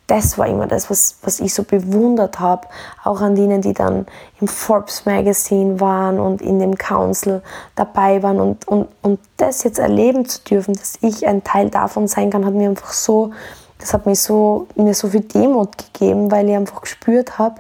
das 0.10 0.40
war 0.40 0.48
immer 0.48 0.66
das, 0.66 0.90
was, 0.90 1.18
was 1.22 1.40
ich 1.40 1.54
so 1.54 1.64
bewundert 1.64 2.40
habe, 2.40 2.68
auch 3.04 3.22
an 3.22 3.36
denen, 3.36 3.62
die 3.62 3.74
dann 3.74 4.08
im 4.42 4.48
Forbes 4.48 5.06
Magazine 5.06 5.80
waren 5.80 6.20
und 6.20 6.42
in 6.42 6.58
dem 6.60 6.78
Council 6.78 7.44
dabei 7.76 8.24
waren 8.24 8.40
und, 8.40 8.68
und, 8.68 8.88
und 9.04 9.20
das 9.38 9.64
jetzt 9.64 9.78
erleben 9.78 10.26
zu 10.26 10.42
dürfen, 10.42 10.74
dass 10.74 10.98
ich 11.02 11.28
ein 11.28 11.44
Teil 11.44 11.70
davon 11.70 12.08
sein 12.08 12.32
kann, 12.32 12.44
hat 12.44 12.56
mir 12.56 12.70
einfach 12.70 12.92
so, 12.92 13.32
das 13.80 13.94
hat 13.94 14.06
mir 14.06 14.16
so, 14.16 14.68
mir 14.76 14.94
so 14.94 15.08
viel 15.08 15.22
Demut 15.22 15.78
gegeben, 15.78 16.32
weil 16.32 16.50
ich 16.50 16.56
einfach 16.56 16.82
gespürt 16.82 17.40
habe, 17.40 17.56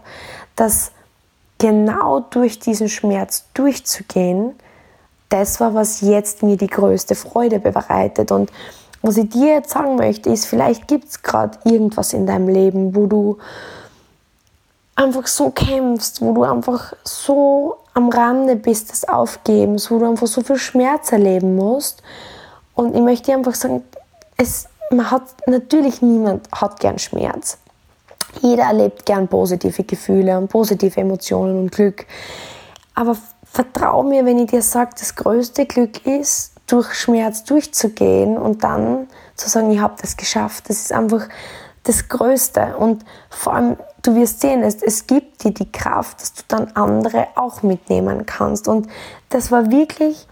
dass 0.56 0.92
genau 1.58 2.20
durch 2.20 2.60
diesen 2.60 2.90
Schmerz 2.90 3.46
durchzugehen, 3.54 4.54
das 5.30 5.60
war, 5.60 5.74
was 5.74 6.02
jetzt 6.02 6.44
mir 6.44 6.58
die 6.58 6.68
größte 6.68 7.16
Freude 7.16 7.60
bereitet 7.60 8.32
und 8.32 8.52
was 9.02 9.18
ich 9.18 9.30
dir 9.30 9.54
jetzt 9.54 9.72
sagen 9.72 9.96
möchte, 9.96 10.30
ist, 10.30 10.46
vielleicht 10.46 10.88
gibt 10.88 11.06
es 11.06 11.22
gerade 11.22 11.58
irgendwas 11.64 12.12
in 12.14 12.28
deinem 12.28 12.50
Leben, 12.50 12.96
wo 12.96 13.06
du 13.06 13.38
einfach 14.96 15.28
so 15.28 15.52
kämpfst, 15.52 16.22
wo 16.22 16.34
du 16.34 16.44
einfach 16.44 16.94
so 17.06 17.78
am 17.94 18.10
Rande 18.10 18.58
bist 18.58 18.92
des 18.92 19.08
Aufgebens, 19.08 19.90
wo 19.90 20.00
du 20.00 20.10
einfach 20.10 20.28
so 20.28 20.42
viel 20.42 20.58
Schmerz 20.58 21.14
erleben 21.14 21.56
musst. 21.56 22.04
Und 22.76 22.94
ich 22.96 23.02
möchte 23.02 23.28
dir 23.28 23.38
einfach 23.38 23.56
sagen, 23.56 23.84
es, 24.36 24.69
man 24.92 25.12
hat 25.12 25.24
natürlich 25.46 26.02
niemand 26.02 26.48
hat 26.52 26.80
gern 26.80 27.00
Schmerz. 27.00 27.58
Jeder 28.42 28.64
erlebt 28.64 29.06
gern 29.06 29.28
positive 29.28 29.84
Gefühle 29.84 30.38
und 30.38 30.50
positive 30.50 31.00
Emotionen 31.00 31.60
und 31.60 31.72
Glück. 31.72 32.06
Aber 32.96 33.18
vertrau 33.44 34.04
mir, 34.04 34.26
wenn 34.26 34.40
ich 34.40 34.52
dir 34.52 34.62
sage, 34.62 34.92
das 35.00 35.16
größte 35.16 35.66
Glück 35.66 36.06
ist, 36.06 36.54
durch 36.68 36.94
Schmerz 36.94 37.44
durchzugehen 37.44 38.38
und 38.38 38.64
dann 38.64 39.08
zu 39.36 39.50
sagen, 39.50 39.72
ich 39.72 39.80
habe 39.80 39.96
das 40.00 40.18
geschafft. 40.18 40.70
Das 40.70 40.78
ist 40.78 40.94
einfach 40.94 41.28
das 41.84 42.08
Größte. 42.08 42.78
Und 42.78 43.04
vor 43.30 43.54
allem, 43.54 43.78
du 44.04 44.16
wirst 44.16 44.42
sehen, 44.42 44.62
es, 44.62 44.84
es 44.84 45.08
gibt 45.08 45.44
dir 45.44 45.52
die 45.52 45.72
Kraft, 45.72 46.22
dass 46.22 46.34
du 46.34 46.44
dann 46.48 46.72
andere 46.76 47.28
auch 47.36 47.64
mitnehmen 47.64 48.28
kannst. 48.28 48.68
Und 48.68 48.88
das 49.30 49.52
war 49.52 49.72
wirklich 49.72 50.28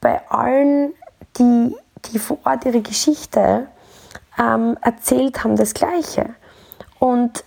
bei 0.00 0.20
allen, 0.30 0.94
die, 1.36 1.76
die 2.06 2.18
vor 2.18 2.38
Ort 2.44 2.64
ihre 2.64 2.80
Geschichte 2.80 3.66
ähm, 4.38 4.76
erzählt 4.82 5.44
haben, 5.44 5.56
das 5.56 5.74
Gleiche. 5.74 6.34
Und 6.98 7.44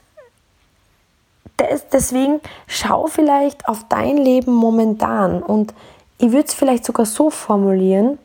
das, 1.58 1.88
deswegen 1.90 2.40
schau 2.68 3.08
vielleicht 3.08 3.68
auf 3.68 3.86
dein 3.90 4.18
Leben 4.18 4.54
momentan 4.54 5.42
und 5.42 5.74
ich 6.20 6.32
würde 6.32 6.48
es 6.48 6.54
vielleicht 6.54 6.86
sogar 6.86 7.06
so 7.06 7.30
formulieren, 7.30 8.18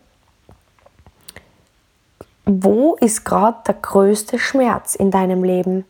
wo 2.45 2.95
ist 2.97 3.25
gerade 3.25 3.59
der 3.67 3.75
größte 3.75 4.39
Schmerz 4.39 4.95
in 4.95 5.11
deinem 5.11 5.45
Leben? 5.45 5.85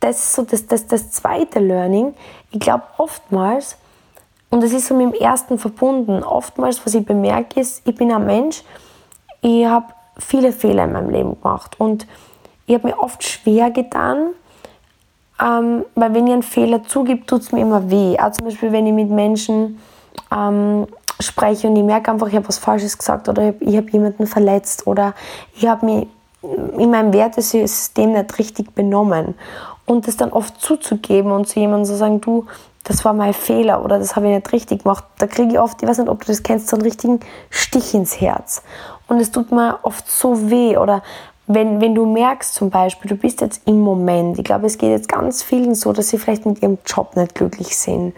Das 0.00 0.16
ist 0.16 0.34
so 0.34 0.42
das, 0.42 0.66
das, 0.66 0.86
das 0.86 1.10
zweite 1.10 1.58
Learning. 1.58 2.14
Ich 2.50 2.60
glaube 2.60 2.84
oftmals, 2.98 3.76
und 4.50 4.62
das 4.62 4.72
ist 4.72 4.86
so 4.86 4.94
mit 4.94 5.14
dem 5.14 5.20
ersten 5.20 5.58
verbunden, 5.58 6.22
oftmals, 6.22 6.84
was 6.84 6.94
ich 6.94 7.04
bemerke, 7.04 7.60
ist, 7.60 7.82
ich 7.86 7.94
bin 7.94 8.12
ein 8.12 8.26
Mensch, 8.26 8.62
ich 9.40 9.64
habe 9.64 9.86
viele 10.22 10.52
Fehler 10.52 10.84
in 10.84 10.92
meinem 10.92 11.10
Leben 11.10 11.40
gemacht 11.40 11.78
und 11.78 12.06
ich 12.66 12.74
habe 12.74 12.88
mir 12.88 12.98
oft 12.98 13.22
schwer 13.24 13.70
getan, 13.70 14.30
ähm, 15.40 15.84
weil 15.94 16.14
wenn 16.14 16.26
ich 16.26 16.32
einen 16.32 16.42
Fehler 16.42 16.84
zugebe, 16.84 17.26
tut 17.26 17.42
es 17.42 17.52
mir 17.52 17.60
immer 17.60 17.90
weh. 17.90 18.16
Auch 18.18 18.30
zum 18.32 18.46
Beispiel, 18.46 18.72
wenn 18.72 18.86
ich 18.86 18.92
mit 18.92 19.10
Menschen 19.10 19.78
ähm, 20.32 20.86
spreche 21.20 21.68
und 21.68 21.76
ich 21.76 21.82
merke 21.82 22.10
einfach, 22.10 22.28
ich 22.28 22.36
habe 22.36 22.48
was 22.48 22.58
Falsches 22.58 22.96
gesagt 22.96 23.28
oder 23.28 23.54
ich 23.60 23.76
habe 23.76 23.90
jemanden 23.90 24.26
verletzt 24.26 24.86
oder 24.86 25.14
ich 25.54 25.66
habe 25.66 25.86
mich 25.86 26.06
in 26.42 26.90
meinem 26.90 27.12
Wertesystem 27.12 28.12
nicht 28.12 28.38
richtig 28.38 28.74
benommen. 28.74 29.34
Und 29.84 30.06
das 30.06 30.16
dann 30.16 30.32
oft 30.32 30.60
zuzugeben 30.60 31.32
und 31.32 31.48
zu 31.48 31.60
jemandem 31.60 31.86
zu 31.86 31.96
sagen, 31.96 32.20
du, 32.20 32.46
das 32.84 33.04
war 33.04 33.12
mein 33.12 33.34
Fehler 33.34 33.84
oder 33.84 33.98
das 33.98 34.16
habe 34.16 34.28
ich 34.28 34.34
nicht 34.34 34.52
richtig 34.52 34.82
gemacht, 34.82 35.04
da 35.18 35.26
kriege 35.26 35.52
ich 35.52 35.58
oft, 35.58 35.82
ich 35.82 35.88
weiß 35.88 35.98
nicht, 35.98 36.08
ob 36.08 36.20
du 36.20 36.26
das 36.26 36.42
kennst, 36.42 36.68
so 36.68 36.76
einen 36.76 36.82
richtigen 36.82 37.20
Stich 37.50 37.94
ins 37.94 38.20
Herz. 38.20 38.62
Und 39.08 39.20
es 39.20 39.30
tut 39.30 39.52
mir 39.52 39.78
oft 39.82 40.10
so 40.10 40.50
weh 40.50 40.76
oder 40.76 41.02
wenn, 41.46 41.80
wenn 41.80 41.94
du 41.94 42.06
merkst 42.06 42.54
zum 42.54 42.70
Beispiel, 42.70 43.10
du 43.10 43.16
bist 43.16 43.40
jetzt 43.40 43.62
im 43.66 43.80
Moment, 43.80 44.38
ich 44.38 44.44
glaube, 44.44 44.66
es 44.66 44.78
geht 44.78 44.90
jetzt 44.90 45.08
ganz 45.08 45.42
vielen 45.42 45.74
so, 45.74 45.92
dass 45.92 46.08
sie 46.08 46.18
vielleicht 46.18 46.46
mit 46.46 46.62
ihrem 46.62 46.78
Job 46.86 47.16
nicht 47.16 47.34
glücklich 47.34 47.76
sind 47.76 48.14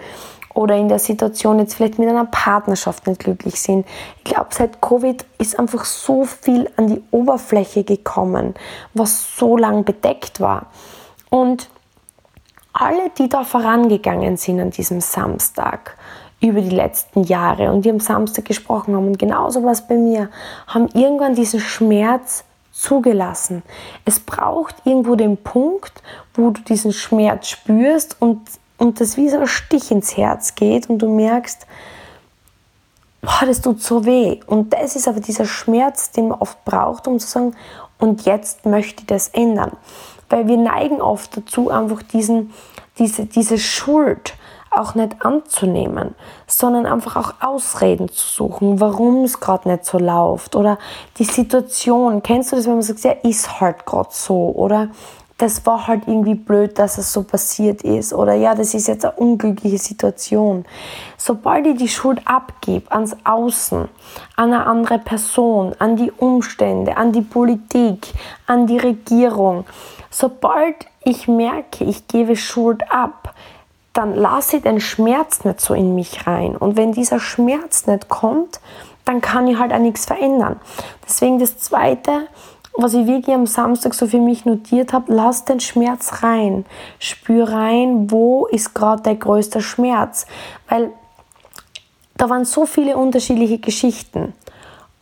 oder 0.54 0.76
in 0.76 0.88
der 0.88 1.00
Situation 1.00 1.59
jetzt 1.59 1.75
vielleicht 1.75 1.99
mit 1.99 2.09
einer 2.09 2.26
Partnerschaft 2.26 3.06
nicht 3.06 3.21
glücklich 3.21 3.61
sind. 3.61 3.87
Ich 4.18 4.25
glaube, 4.25 4.49
seit 4.50 4.80
Covid 4.80 5.25
ist 5.38 5.59
einfach 5.59 5.85
so 5.85 6.25
viel 6.25 6.71
an 6.76 6.87
die 6.87 7.02
Oberfläche 7.11 7.83
gekommen, 7.83 8.54
was 8.94 9.37
so 9.37 9.56
lang 9.56 9.85
bedeckt 9.85 10.40
war. 10.40 10.66
Und 11.28 11.68
alle, 12.75 13.11
die 13.16 13.28
da 13.28 13.45
vorangegangen 13.45 14.37
sind 14.37 14.61
an 14.61 14.71
diesem 14.71 15.00
Samstag 15.00 15.97
über 16.40 16.61
die 16.61 16.75
letzten 16.75 17.23
Jahre 17.23 17.73
und 17.73 17.87
die 17.87 17.90
am 17.90 18.00
Samstag 18.00 18.45
gesprochen 18.45 18.95
haben 18.95 19.07
und 19.07 19.19
genauso 19.19 19.64
was 19.64 19.88
bei 19.88 19.97
mir, 19.97 20.28
haben 20.66 20.88
irgendwann 20.88 21.35
diesen 21.35 21.61
Schmerz 21.61 22.45
zugelassen. 22.73 23.62
Es 24.04 24.21
braucht 24.21 24.75
irgendwo 24.85 25.14
den 25.14 25.38
Punkt, 25.38 26.02
wo 26.35 26.50
du 26.50 26.61
diesen 26.61 26.93
Schmerz 26.93 27.49
spürst 27.49 28.16
und 28.21 28.40
und 28.76 29.00
das 29.00 29.16
wie 29.16 29.28
so 29.28 29.38
ein 29.38 29.47
Stich 29.47 29.90
ins 29.90 30.16
Herz 30.16 30.54
geht 30.54 30.88
und 30.88 30.99
du 30.99 31.09
merkst, 31.09 31.66
boah, 33.23 33.47
das 33.47 33.61
tut 33.61 33.83
so 33.83 34.04
weh. 34.04 34.40
Und 34.47 34.73
das 34.73 34.97
ist 34.97 35.09
aber 35.09 35.21
dieser 35.21 35.47
Schmerz, 35.47 36.11
den 36.11 36.28
man 36.28 36.40
oft 36.40 36.64
braucht, 36.64 37.07
um 37.07 37.19
zu 37.19 37.26
sagen, 37.26 37.57
und 37.99 38.26
jetzt 38.26 38.66
möchte 38.66 39.00
ich 39.00 39.07
das 39.07 39.28
ändern. 39.28 39.73
Weil 40.34 40.48
wir 40.48 40.56
neigen 40.56 41.00
oft 41.00 41.36
dazu, 41.36 41.70
einfach 41.70 42.02
diesen, 42.02 42.52
diese, 42.98 43.24
diese 43.24 43.56
Schuld 43.56 44.34
auch 44.68 44.96
nicht 44.96 45.24
anzunehmen, 45.24 46.16
sondern 46.48 46.86
einfach 46.86 47.14
auch 47.14 47.34
Ausreden 47.40 48.08
zu 48.08 48.26
suchen, 48.26 48.80
warum 48.80 49.22
es 49.22 49.38
gerade 49.38 49.68
nicht 49.68 49.84
so 49.84 49.96
läuft 49.96 50.56
oder 50.56 50.76
die 51.18 51.24
Situation. 51.24 52.20
Kennst 52.24 52.50
du 52.50 52.56
das, 52.56 52.64
wenn 52.66 52.72
man 52.72 52.82
sagt, 52.82 53.04
ja, 53.04 53.12
ist 53.22 53.60
halt 53.60 53.86
gerade 53.86 54.08
so 54.10 54.50
oder 54.56 54.88
das 55.38 55.64
war 55.66 55.86
halt 55.86 56.08
irgendwie 56.08 56.34
blöd, 56.34 56.80
dass 56.80 56.98
es 56.98 57.12
so 57.12 57.22
passiert 57.22 57.82
ist. 57.82 58.12
Oder 58.12 58.34
ja, 58.34 58.56
das 58.56 58.74
ist 58.74 58.88
jetzt 58.88 59.04
eine 59.04 59.14
unglückliche 59.14 59.78
Situation. 59.78 60.64
Sobald 61.16 61.64
ich 61.66 61.76
die 61.76 61.88
Schuld 61.88 62.20
abgebe 62.24 62.90
ans 62.90 63.16
Außen, 63.22 63.88
an 64.36 64.52
eine 64.52 64.66
andere 64.66 64.98
Person, 64.98 65.74
an 65.78 65.94
die 65.94 66.10
Umstände, 66.10 66.96
an 66.96 67.12
die 67.12 67.22
Politik, 67.22 68.12
an 68.46 68.66
die 68.66 68.78
Regierung, 68.78 69.64
sobald 70.14 70.76
ich 71.04 71.26
merke, 71.26 71.85
ich 71.85 72.06
gebe 72.06 72.37
Schuld 72.37 72.90
ab, 72.90 73.35
dann 73.92 74.14
lasse 74.14 74.56
ich 74.56 74.62
den 74.62 74.80
Schmerz 74.80 75.44
nicht 75.44 75.61
so 75.61 75.75
in 75.75 75.94
mich 75.94 76.26
rein. 76.26 76.56
Und 76.56 76.76
wenn 76.76 76.92
dieser 76.92 77.18
Schmerz 77.18 77.87
nicht 77.87 78.09
kommt, 78.09 78.61
dann 79.04 79.21
kann 79.21 79.49
ich 79.49 79.59
halt 79.59 79.73
auch 79.73 79.78
nichts 79.78 80.06
verändern. 80.06 80.61
Deswegen 81.04 81.38
das 81.40 81.59
Zweite, 81.59 82.28
was 82.76 82.94
ich 82.94 83.06
wirklich 83.06 83.35
am 83.35 83.47
Samstag 83.47 83.94
so 83.94 84.06
für 84.06 84.21
mich 84.21 84.44
notiert 84.44 84.92
habe, 84.92 85.12
lass 85.12 85.44
den 85.44 85.61
Schmerz 85.61 86.23
rein. 86.23 86.64
Spür 86.99 87.49
rein, 87.49 88.11
wo 88.11 88.47
ist 88.47 88.73
gerade 88.75 89.02
der 89.02 89.16
größte 89.16 89.61
Schmerz. 89.61 90.26
Weil 90.68 90.90
da 92.16 92.30
waren 92.30 92.44
so 92.44 92.66
viele 92.66 92.97
unterschiedliche 92.97 93.59
Geschichten. 93.59 94.33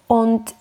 Und 0.07 0.55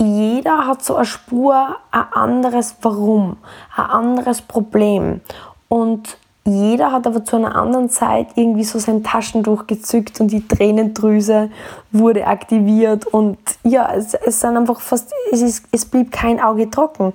jeder 0.00 0.66
hat 0.66 0.82
so 0.82 0.96
eine 0.96 1.04
Spur, 1.04 1.76
ein 1.90 2.04
anderes 2.12 2.76
Warum, 2.82 3.36
ein 3.76 3.86
anderes 3.86 4.42
Problem. 4.42 5.20
Und 5.68 6.16
jeder 6.46 6.90
hat 6.90 7.06
aber 7.06 7.22
zu 7.22 7.36
einer 7.36 7.54
anderen 7.54 7.90
Zeit 7.90 8.28
irgendwie 8.34 8.64
so 8.64 8.78
sein 8.78 9.04
Taschentuch 9.04 9.66
gezückt 9.66 10.20
und 10.20 10.28
die 10.28 10.46
Tränendrüse 10.46 11.50
wurde 11.92 12.26
aktiviert 12.26 13.06
und 13.06 13.38
ja, 13.62 13.92
es, 13.94 14.14
es 14.14 14.40
sind 14.40 14.56
einfach 14.56 14.80
fast, 14.80 15.12
es, 15.30 15.42
ist, 15.42 15.66
es 15.70 15.84
blieb 15.84 16.10
kein 16.10 16.40
Auge 16.40 16.70
trocken. 16.70 17.12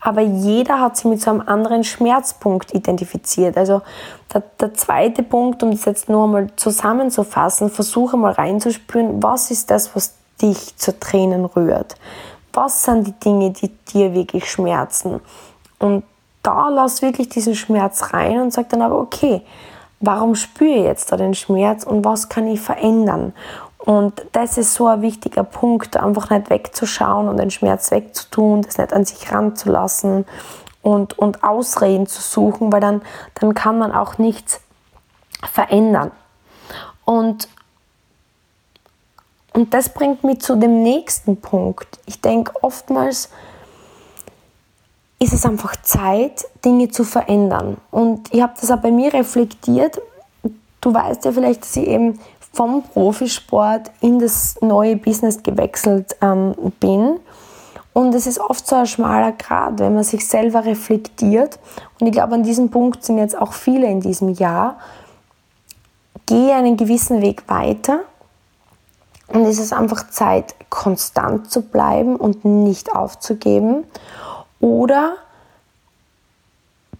Aber 0.00 0.20
jeder 0.20 0.80
hat 0.80 0.96
sich 0.96 1.06
mit 1.06 1.20
so 1.20 1.30
einem 1.30 1.40
anderen 1.40 1.82
Schmerzpunkt 1.82 2.72
identifiziert. 2.72 3.56
Also 3.56 3.82
der, 4.32 4.44
der 4.60 4.74
zweite 4.74 5.24
Punkt, 5.24 5.62
um 5.64 5.72
das 5.72 5.84
jetzt 5.84 6.08
nur 6.08 6.24
einmal 6.24 6.46
zusammenzufassen, 6.54 7.70
versuche 7.70 8.16
mal 8.16 8.32
reinzuspüren, 8.32 9.20
was 9.20 9.50
ist 9.50 9.72
das, 9.72 9.94
was 9.96 10.14
dich 10.40 10.76
zu 10.76 10.98
Tränen 10.98 11.44
rührt? 11.44 11.96
Was 12.52 12.82
sind 12.82 13.06
die 13.06 13.12
Dinge, 13.12 13.50
die 13.50 13.68
dir 13.92 14.14
wirklich 14.14 14.50
schmerzen? 14.50 15.20
Und 15.78 16.04
da 16.42 16.68
lass 16.68 17.02
wirklich 17.02 17.28
diesen 17.28 17.54
Schmerz 17.54 18.12
rein 18.12 18.40
und 18.40 18.52
sag 18.52 18.68
dann 18.70 18.82
aber, 18.82 18.98
okay, 18.98 19.42
warum 20.00 20.34
spüre 20.34 20.78
ich 20.78 20.84
jetzt 20.84 21.12
da 21.12 21.16
den 21.16 21.34
Schmerz 21.34 21.84
und 21.84 22.04
was 22.04 22.28
kann 22.28 22.46
ich 22.46 22.60
verändern? 22.60 23.32
Und 23.78 24.26
das 24.32 24.58
ist 24.58 24.74
so 24.74 24.86
ein 24.86 25.02
wichtiger 25.02 25.44
Punkt, 25.44 25.96
einfach 25.96 26.30
nicht 26.30 26.50
wegzuschauen 26.50 27.28
und 27.28 27.38
den 27.38 27.50
Schmerz 27.50 27.90
wegzutun, 27.90 28.62
das 28.62 28.78
nicht 28.78 28.92
an 28.92 29.04
sich 29.04 29.32
ranzulassen 29.32 30.26
und, 30.82 31.18
und 31.18 31.44
Ausreden 31.44 32.06
zu 32.06 32.20
suchen, 32.20 32.72
weil 32.72 32.80
dann, 32.80 33.02
dann 33.34 33.54
kann 33.54 33.78
man 33.78 33.92
auch 33.92 34.18
nichts 34.18 34.60
verändern. 35.52 36.10
Und 37.04 37.48
Und 39.52 39.74
das 39.74 39.88
bringt 39.88 40.24
mich 40.24 40.40
zu 40.40 40.56
dem 40.56 40.82
nächsten 40.82 41.36
Punkt. 41.40 41.98
Ich 42.06 42.20
denke, 42.20 42.52
oftmals 42.62 43.30
ist 45.18 45.32
es 45.32 45.44
einfach 45.44 45.74
Zeit, 45.82 46.46
Dinge 46.64 46.90
zu 46.90 47.04
verändern. 47.04 47.76
Und 47.90 48.32
ich 48.32 48.40
habe 48.40 48.54
das 48.60 48.70
auch 48.70 48.78
bei 48.78 48.90
mir 48.90 49.12
reflektiert. 49.12 50.00
Du 50.80 50.94
weißt 50.94 51.24
ja 51.24 51.32
vielleicht, 51.32 51.62
dass 51.62 51.76
ich 51.76 51.88
eben 51.88 52.20
vom 52.52 52.82
Profisport 52.82 53.90
in 54.00 54.18
das 54.18 54.60
neue 54.60 54.96
Business 54.96 55.42
gewechselt 55.42 56.16
ähm, 56.22 56.54
bin. 56.80 57.18
Und 57.92 58.14
es 58.14 58.26
ist 58.26 58.38
oft 58.38 58.66
so 58.66 58.76
ein 58.76 58.86
schmaler 58.86 59.32
Grad, 59.32 59.80
wenn 59.80 59.94
man 59.94 60.04
sich 60.04 60.26
selber 60.26 60.64
reflektiert. 60.64 61.58
Und 61.98 62.06
ich 62.06 62.12
glaube, 62.12 62.34
an 62.34 62.44
diesem 62.44 62.70
Punkt 62.70 63.04
sind 63.04 63.18
jetzt 63.18 63.36
auch 63.36 63.52
viele 63.52 63.88
in 63.88 64.00
diesem 64.00 64.28
Jahr. 64.30 64.78
Gehe 66.26 66.54
einen 66.54 66.76
gewissen 66.76 67.22
Weg 67.22 67.42
weiter. 67.48 68.00
Und 69.28 69.44
es 69.44 69.58
ist 69.58 69.72
einfach 69.72 70.08
Zeit, 70.10 70.54
konstant 70.70 71.50
zu 71.50 71.62
bleiben 71.62 72.16
und 72.16 72.44
nicht 72.44 72.94
aufzugeben. 72.94 73.84
Oder 74.60 75.16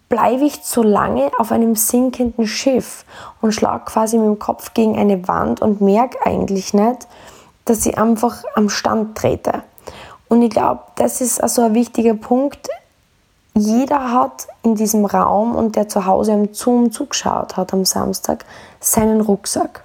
bleibe 0.08 0.44
ich 0.44 0.62
zu 0.62 0.82
lange 0.82 1.30
auf 1.38 1.52
einem 1.52 1.74
sinkenden 1.74 2.46
Schiff 2.46 3.04
und 3.40 3.52
schlage 3.52 3.84
quasi 3.84 4.18
mit 4.18 4.26
dem 4.26 4.38
Kopf 4.38 4.74
gegen 4.74 4.96
eine 4.96 5.26
Wand 5.28 5.60
und 5.60 5.80
merke 5.80 6.24
eigentlich 6.24 6.72
nicht, 6.74 7.06
dass 7.64 7.84
ich 7.84 7.98
einfach 7.98 8.44
am 8.54 8.68
Stand 8.68 9.16
trete. 9.16 9.62
Und 10.28 10.42
ich 10.42 10.50
glaube, 10.50 10.82
das 10.96 11.20
ist 11.20 11.42
also 11.42 11.62
ein 11.62 11.74
wichtiger 11.74 12.14
Punkt. 12.14 12.68
Jeder 13.54 14.12
hat 14.12 14.46
in 14.62 14.74
diesem 14.74 15.04
Raum 15.04 15.56
und 15.56 15.76
der 15.76 15.88
zu 15.88 16.06
Hause 16.06 16.32
am 16.32 16.52
Zoom 16.52 16.92
zugeschaut 16.92 17.56
hat 17.56 17.72
am 17.72 17.84
Samstag 17.84 18.44
seinen 18.80 19.20
Rucksack. 19.20 19.84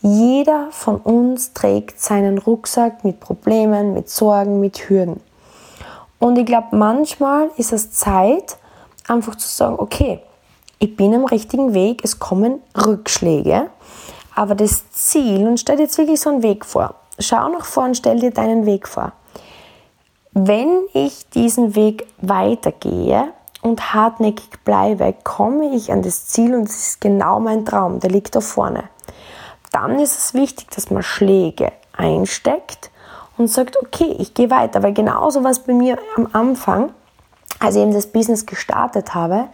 Jeder 0.00 0.68
von 0.70 0.96
uns 0.96 1.52
trägt 1.52 2.00
seinen 2.00 2.38
Rucksack 2.38 3.04
mit 3.04 3.20
Problemen, 3.20 3.94
mit 3.94 4.10
Sorgen, 4.10 4.60
mit 4.60 4.88
Hürden. 4.88 5.20
Und 6.18 6.38
ich 6.38 6.46
glaube, 6.46 6.76
manchmal 6.76 7.50
ist 7.56 7.72
es 7.72 7.92
Zeit, 7.92 8.56
einfach 9.08 9.34
zu 9.36 9.48
sagen, 9.48 9.76
okay, 9.78 10.20
ich 10.78 10.96
bin 10.96 11.14
am 11.14 11.24
richtigen 11.24 11.74
Weg, 11.74 12.00
es 12.04 12.18
kommen 12.18 12.60
Rückschläge, 12.76 13.70
aber 14.34 14.54
das 14.54 14.90
Ziel, 14.90 15.46
und 15.46 15.60
stell 15.60 15.76
dir 15.76 15.84
jetzt 15.84 15.98
wirklich 15.98 16.20
so 16.20 16.30
einen 16.30 16.42
Weg 16.42 16.64
vor, 16.64 16.94
schau 17.18 17.48
nach 17.48 17.64
vorn, 17.64 17.94
stell 17.94 18.18
dir 18.18 18.32
deinen 18.32 18.66
Weg 18.66 18.88
vor. 18.88 19.12
Wenn 20.32 20.82
ich 20.94 21.28
diesen 21.30 21.74
Weg 21.76 22.06
weitergehe 22.18 23.28
und 23.60 23.92
hartnäckig 23.94 24.64
bleibe, 24.64 25.14
komme 25.22 25.74
ich 25.74 25.92
an 25.92 26.02
das 26.02 26.26
Ziel 26.26 26.54
und 26.54 26.64
das 26.64 26.88
ist 26.88 27.00
genau 27.00 27.38
mein 27.38 27.64
Traum, 27.64 28.00
der 28.00 28.10
liegt 28.10 28.34
da 28.34 28.40
vorne. 28.40 28.84
Dann 29.72 29.98
ist 29.98 30.18
es 30.18 30.34
wichtig, 30.34 30.70
dass 30.70 30.90
man 30.90 31.02
Schläge 31.02 31.72
einsteckt 31.96 32.90
und 33.38 33.48
sagt, 33.48 33.76
okay, 33.82 34.14
ich 34.18 34.34
gehe 34.34 34.50
weiter, 34.50 34.82
weil 34.82 34.92
genauso 34.92 35.42
was 35.42 35.60
bei 35.60 35.72
mir 35.72 35.98
am 36.16 36.28
Anfang 36.32 36.92
als 37.62 37.76
ich 37.76 37.82
eben 37.82 37.92
das 37.92 38.06
Business 38.06 38.46
gestartet 38.46 39.14
habe, 39.14 39.48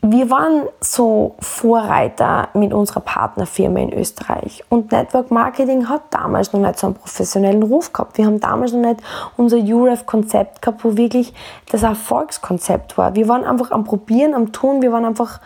wir 0.00 0.30
waren 0.30 0.68
so 0.80 1.34
Vorreiter 1.40 2.48
mit 2.54 2.72
unserer 2.72 3.00
Partnerfirma 3.00 3.80
in 3.80 3.92
Österreich. 3.92 4.62
Und 4.68 4.92
Network 4.92 5.32
Marketing 5.32 5.88
hat 5.88 6.02
damals 6.10 6.52
noch 6.52 6.60
nicht 6.60 6.78
so 6.78 6.86
einen 6.86 6.94
professionellen 6.94 7.64
Ruf 7.64 7.92
gehabt. 7.92 8.16
Wir 8.16 8.26
haben 8.26 8.38
damals 8.38 8.72
noch 8.72 8.86
nicht 8.86 9.00
unser 9.36 9.56
UREF-Konzept 9.56 10.62
gehabt, 10.62 10.84
wo 10.84 10.96
wirklich 10.96 11.34
das 11.70 11.82
Erfolgskonzept 11.82 12.96
war. 12.96 13.16
Wir 13.16 13.26
waren 13.26 13.44
einfach 13.44 13.72
am 13.72 13.84
Probieren, 13.84 14.34
am 14.34 14.52
Tun, 14.52 14.82
wir 14.82 14.92
waren 14.92 15.04
einfach 15.04 15.40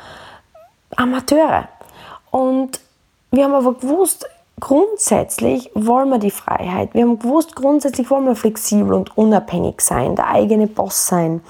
Amateure. 0.97 1.69
Und 2.31 2.79
wir 3.33 3.45
haben 3.45 3.55
aber 3.55 3.75
gewusst, 3.75 4.27
grundsätzlich 4.61 5.71
wollen 5.75 6.11
wir 6.11 6.19
die 6.19 6.31
Freiheit. 6.31 6.93
Wir 6.93 7.03
haben 7.03 7.19
gewusst, 7.19 7.57
grundsätzlich 7.57 8.11
wollen 8.11 8.27
wir 8.27 8.37
flexibel 8.37 8.93
und 8.93 9.17
unabhängig 9.17 9.81
sein, 9.81 10.15
der 10.15 10.29
eigene 10.29 10.67
Boss 10.67 11.07
sein. 11.07 11.41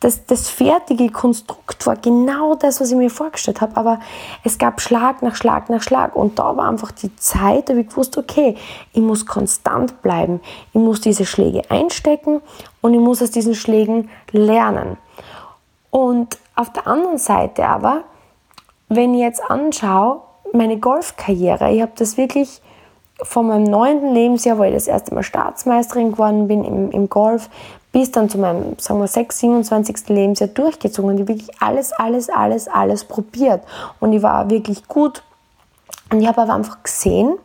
Das, 0.00 0.24
das 0.26 0.48
fertige 0.48 1.10
Konstrukt 1.10 1.86
war 1.86 1.96
genau 1.96 2.54
das, 2.54 2.80
was 2.80 2.90
ich 2.90 2.96
mir 2.96 3.10
vorgestellt 3.10 3.60
habe, 3.60 3.76
aber 3.76 4.00
es 4.42 4.58
gab 4.58 4.80
Schlag 4.80 5.22
nach 5.22 5.36
Schlag 5.36 5.68
nach 5.70 5.82
Schlag 5.82 6.16
und 6.16 6.38
da 6.38 6.56
war 6.56 6.68
einfach 6.68 6.92
die 6.92 7.14
Zeit, 7.16 7.68
da 7.68 7.74
habe 7.74 7.82
ich 7.82 7.88
gewusst, 7.88 8.16
okay, 8.16 8.56
ich 8.92 9.02
muss 9.02 9.26
konstant 9.26 10.00
bleiben, 10.02 10.40
ich 10.72 10.80
muss 10.80 11.00
diese 11.00 11.26
Schläge 11.26 11.62
einstecken 11.70 12.40
und 12.80 12.94
ich 12.94 13.00
muss 13.00 13.22
aus 13.22 13.30
diesen 13.30 13.54
Schlägen 13.54 14.08
lernen. 14.32 14.96
Und 15.90 16.38
auf 16.56 16.72
der 16.72 16.86
anderen 16.86 17.18
Seite 17.18 17.66
aber, 17.66 18.02
wenn 18.88 19.14
ich 19.14 19.20
jetzt 19.20 19.48
anschaue, 19.48 20.22
meine 20.52 20.78
Golfkarriere. 20.78 21.70
Ich 21.72 21.82
habe 21.82 21.92
das 21.96 22.16
wirklich 22.16 22.60
von 23.22 23.48
meinem 23.48 23.64
neunten 23.64 24.14
Lebensjahr, 24.14 24.58
wo 24.58 24.62
ich 24.62 24.74
das 24.74 24.86
erste 24.86 25.14
Mal 25.14 25.22
Staatsmeisterin 25.22 26.12
geworden 26.12 26.48
bin 26.48 26.64
im, 26.64 26.90
im 26.90 27.08
Golf, 27.08 27.48
bis 27.92 28.12
dann 28.12 28.28
zu 28.28 28.38
meinem, 28.38 28.78
sagen 28.78 29.00
wir, 29.00 29.08
6, 29.08 29.38
27. 29.38 30.08
Lebensjahr 30.08 30.48
durchgezogen. 30.48 31.10
Und 31.10 31.20
ich 31.20 31.28
wirklich 31.28 31.60
alles, 31.60 31.92
alles, 31.92 32.28
alles, 32.28 32.68
alles 32.68 33.04
probiert. 33.04 33.62
Und 33.98 34.12
ich 34.12 34.22
war 34.22 34.50
wirklich 34.50 34.86
gut. 34.86 35.22
Und 36.10 36.20
ich 36.20 36.28
habe 36.28 36.42
aber 36.42 36.54
einfach 36.54 36.82
gesehen, 36.82 37.38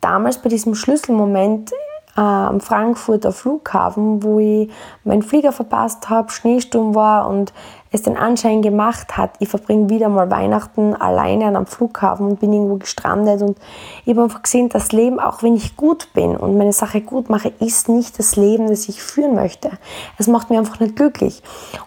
damals 0.00 0.38
bei 0.38 0.48
diesem 0.48 0.74
Schlüsselmoment 0.74 1.72
äh, 2.16 2.20
am 2.20 2.60
Frankfurter 2.60 3.32
Flughafen, 3.32 4.22
wo 4.22 4.38
ich 4.38 4.70
meinen 5.04 5.22
Flieger 5.22 5.52
verpasst 5.52 6.08
habe, 6.08 6.30
Schneesturm 6.32 6.94
war 6.94 7.28
und 7.28 7.52
es 7.96 8.02
den 8.02 8.16
Anschein 8.16 8.62
gemacht 8.62 9.16
hat, 9.16 9.30
ich 9.40 9.48
verbringe 9.48 9.90
wieder 9.90 10.08
mal 10.08 10.30
Weihnachten 10.30 10.94
alleine 10.94 11.56
am 11.56 11.66
Flughafen 11.66 12.26
und 12.26 12.40
bin 12.40 12.52
irgendwo 12.52 12.76
gestrandet 12.76 13.42
und 13.42 13.58
ich 14.04 14.12
habe 14.12 14.22
einfach 14.22 14.42
gesehen, 14.42 14.68
das 14.68 14.92
Leben, 14.92 15.18
auch 15.18 15.42
wenn 15.42 15.56
ich 15.56 15.76
gut 15.76 16.12
bin 16.14 16.36
und 16.36 16.56
meine 16.56 16.72
Sache 16.72 17.00
gut 17.00 17.28
mache, 17.28 17.52
ist 17.60 17.88
nicht 17.88 18.18
das 18.18 18.36
Leben, 18.36 18.68
das 18.68 18.88
ich 18.88 19.02
führen 19.02 19.34
möchte. 19.34 19.70
Es 20.18 20.28
macht 20.28 20.50
mich 20.50 20.58
einfach 20.58 20.80
nicht 20.80 20.96
glücklich. 20.96 21.42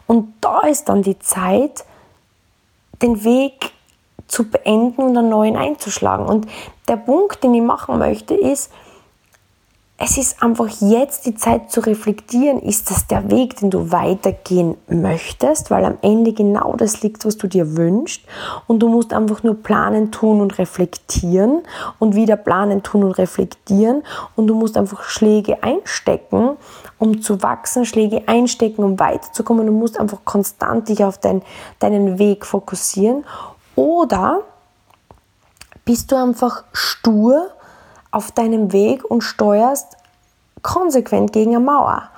Und 0.08 0.34
da 0.42 0.62
ist 0.62 0.90
dann 0.90 1.02
die 1.02 1.20
Zeit, 1.20 1.86
den 3.02 3.24
Weg 3.24 3.72
zu 4.28 4.50
beenden 4.50 5.02
und 5.02 5.18
einen 5.18 5.30
neuen 5.30 5.56
einzuschlagen. 5.56 6.26
Und 6.26 6.48
der 6.88 6.98
Punkt, 6.98 7.44
den 7.44 7.54
ich 7.54 7.62
machen 7.62 7.98
möchte, 7.98 8.34
ist, 8.36 8.72
es 10.02 10.18
ist 10.18 10.42
einfach 10.42 10.70
jetzt 10.80 11.26
die 11.26 11.36
Zeit 11.36 11.72
zu 11.72 11.82
reflektieren, 11.82 12.60
ist 12.60 12.90
das 12.90 13.08
der 13.08 13.30
Weg, 13.30 13.58
den 13.58 13.70
du 13.70 13.92
weitergehen 13.92 14.78
möchtest, 14.88 15.72
weil 15.72 15.84
am 15.84 15.98
Ende 16.02 16.32
genau 16.32 16.78
das 16.78 17.02
liegt, 17.02 17.26
was 17.26 17.38
du 17.38 17.48
dir 17.48 17.76
wünschst. 17.76 18.22
Und 18.66 18.80
du 18.80 18.88
musst 18.88 19.12
einfach 19.12 19.44
nur 19.44 19.56
planen, 19.56 20.10
tun 20.10 20.40
und 20.40 20.58
reflektieren 20.58 21.64
und 22.00 22.16
wieder 22.16 22.38
planen, 22.38 22.82
tun 22.82 23.04
und 23.04 23.12
reflektieren. 23.12 24.04
Und 24.38 24.48
du 24.48 24.56
musst 24.56 24.78
einfach 24.78 25.04
Schläge 25.04 25.64
einstecken, 25.64 26.52
um 26.98 27.22
zu 27.22 27.44
wachsen, 27.44 27.86
Schläge 27.86 28.24
einstecken, 28.26 28.86
um 28.86 28.98
weiterzukommen. 29.00 29.68
Du 29.68 29.74
musst 29.74 30.00
einfach 30.00 30.24
konstant 30.24 30.88
dich 30.88 31.04
auf 31.04 31.18
dein, 31.18 31.42
deinen 31.80 32.18
Weg 32.18 32.46
fokussieren. 32.46 33.26
Oder 33.76 34.44
bist 35.84 36.10
du 36.14 36.16
einfach 36.16 36.64
stur 36.72 37.50
auf 38.12 38.32
deinem 38.32 38.74
Weg 38.74 39.04
und 39.06 39.22
steuerst 39.22 39.98
konsequent 40.62 41.32
gegen 41.32 41.56
eine 41.56 41.64
Mauer. 41.64 42.10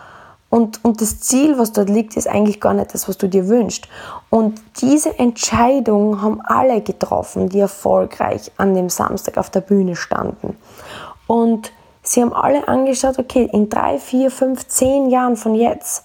Und, 0.50 0.84
und 0.84 1.00
das 1.00 1.22
Ziel, 1.22 1.58
was 1.58 1.72
dort 1.72 1.90
liegt, 1.90 2.18
ist 2.18 2.28
eigentlich 2.28 2.60
gar 2.60 2.74
nicht 2.74 2.94
das, 2.94 3.08
was 3.08 3.18
du 3.18 3.30
dir 3.30 3.48
wünschst. 3.48 3.88
Und 4.30 4.62
diese 4.82 5.18
Entscheidung 5.18 6.22
haben 6.22 6.42
alle 6.42 6.82
getroffen, 6.82 7.48
die 7.48 7.60
erfolgreich 7.60 8.52
an 8.58 8.76
dem 8.76 8.90
Samstag 8.90 9.38
auf 9.38 9.50
der 9.50 9.62
Bühne 9.62 9.96
standen. 9.96 10.58
Und 11.26 11.72
sie 12.04 12.22
haben 12.22 12.34
alle 12.34 12.68
angeschaut, 12.68 13.18
okay, 13.18 13.50
in 13.54 13.70
drei, 13.70 13.98
vier, 13.98 14.30
fünf, 14.30 14.68
zehn 14.68 15.10
Jahren 15.10 15.38
von 15.38 15.56
jetzt, 15.56 16.04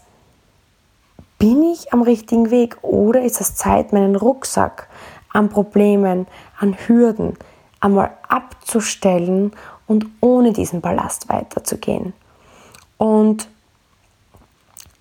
bin 1.38 1.64
ich 1.64 1.92
am 1.92 2.03
richtigen 2.03 2.51
Weg 2.51 2.79
oder 2.83 3.22
ist 3.22 3.40
es 3.40 3.57
Zeit, 3.57 3.92
meinen 3.92 4.14
Rucksack 4.14 4.88
an 5.33 5.49
Problemen, 5.49 6.29
an 6.59 6.77
Hürden 6.87 7.37
einmal 7.81 8.12
abzustellen 8.29 9.53
und 9.87 10.07
ohne 10.20 10.53
diesen 10.53 10.81
Ballast 10.81 11.29
weiterzugehen. 11.29 12.12
Und 12.99 13.49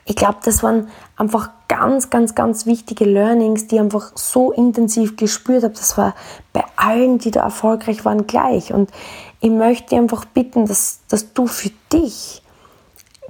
ich 0.05 0.15
glaube, 0.15 0.37
das 0.43 0.61
waren 0.61 0.87
einfach 1.17 1.49
ganz, 1.67 2.11
ganz, 2.11 2.35
ganz 2.35 2.65
wichtige 2.67 3.05
Learnings, 3.05 3.67
die 3.67 3.75
ich 3.75 3.81
einfach 3.81 4.11
so 4.15 4.51
intensiv 4.51 5.17
gespürt 5.17 5.63
habe. 5.63 5.73
Das 5.73 5.97
war 5.97 6.13
bei 6.53 6.63
allen, 6.75 7.17
die 7.17 7.31
da 7.31 7.43
erfolgreich 7.43 8.05
waren, 8.05 8.27
gleich. 8.27 8.71
Und 8.71 8.91
ich 9.41 9.49
möchte 9.49 9.95
einfach 9.95 10.25
bitten, 10.25 10.67
dass, 10.67 10.99
dass 11.09 11.33
du 11.33 11.47
für 11.47 11.71
dich 11.91 12.43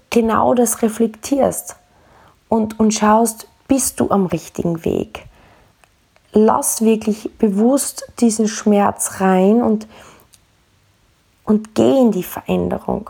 genau 0.10 0.54
das 0.54 0.82
reflektierst 0.82 1.78
und, 2.50 2.80
und 2.80 2.94
schaust, 2.94 3.48
bist 3.68 4.00
du 4.00 4.10
am 4.12 4.26
richtigen 4.26 4.84
Weg. 4.86 5.26
Lass 6.34 6.82
wirklich 6.82 7.32
bewusst 7.38 8.12
diesen 8.20 8.48
Schmerz 8.50 9.22
rein 9.22 9.62
und 9.62 9.88
und 11.46 11.76
geh 11.76 12.00
in 12.00 12.12
die 12.12 12.24
Veränderung 12.24 13.10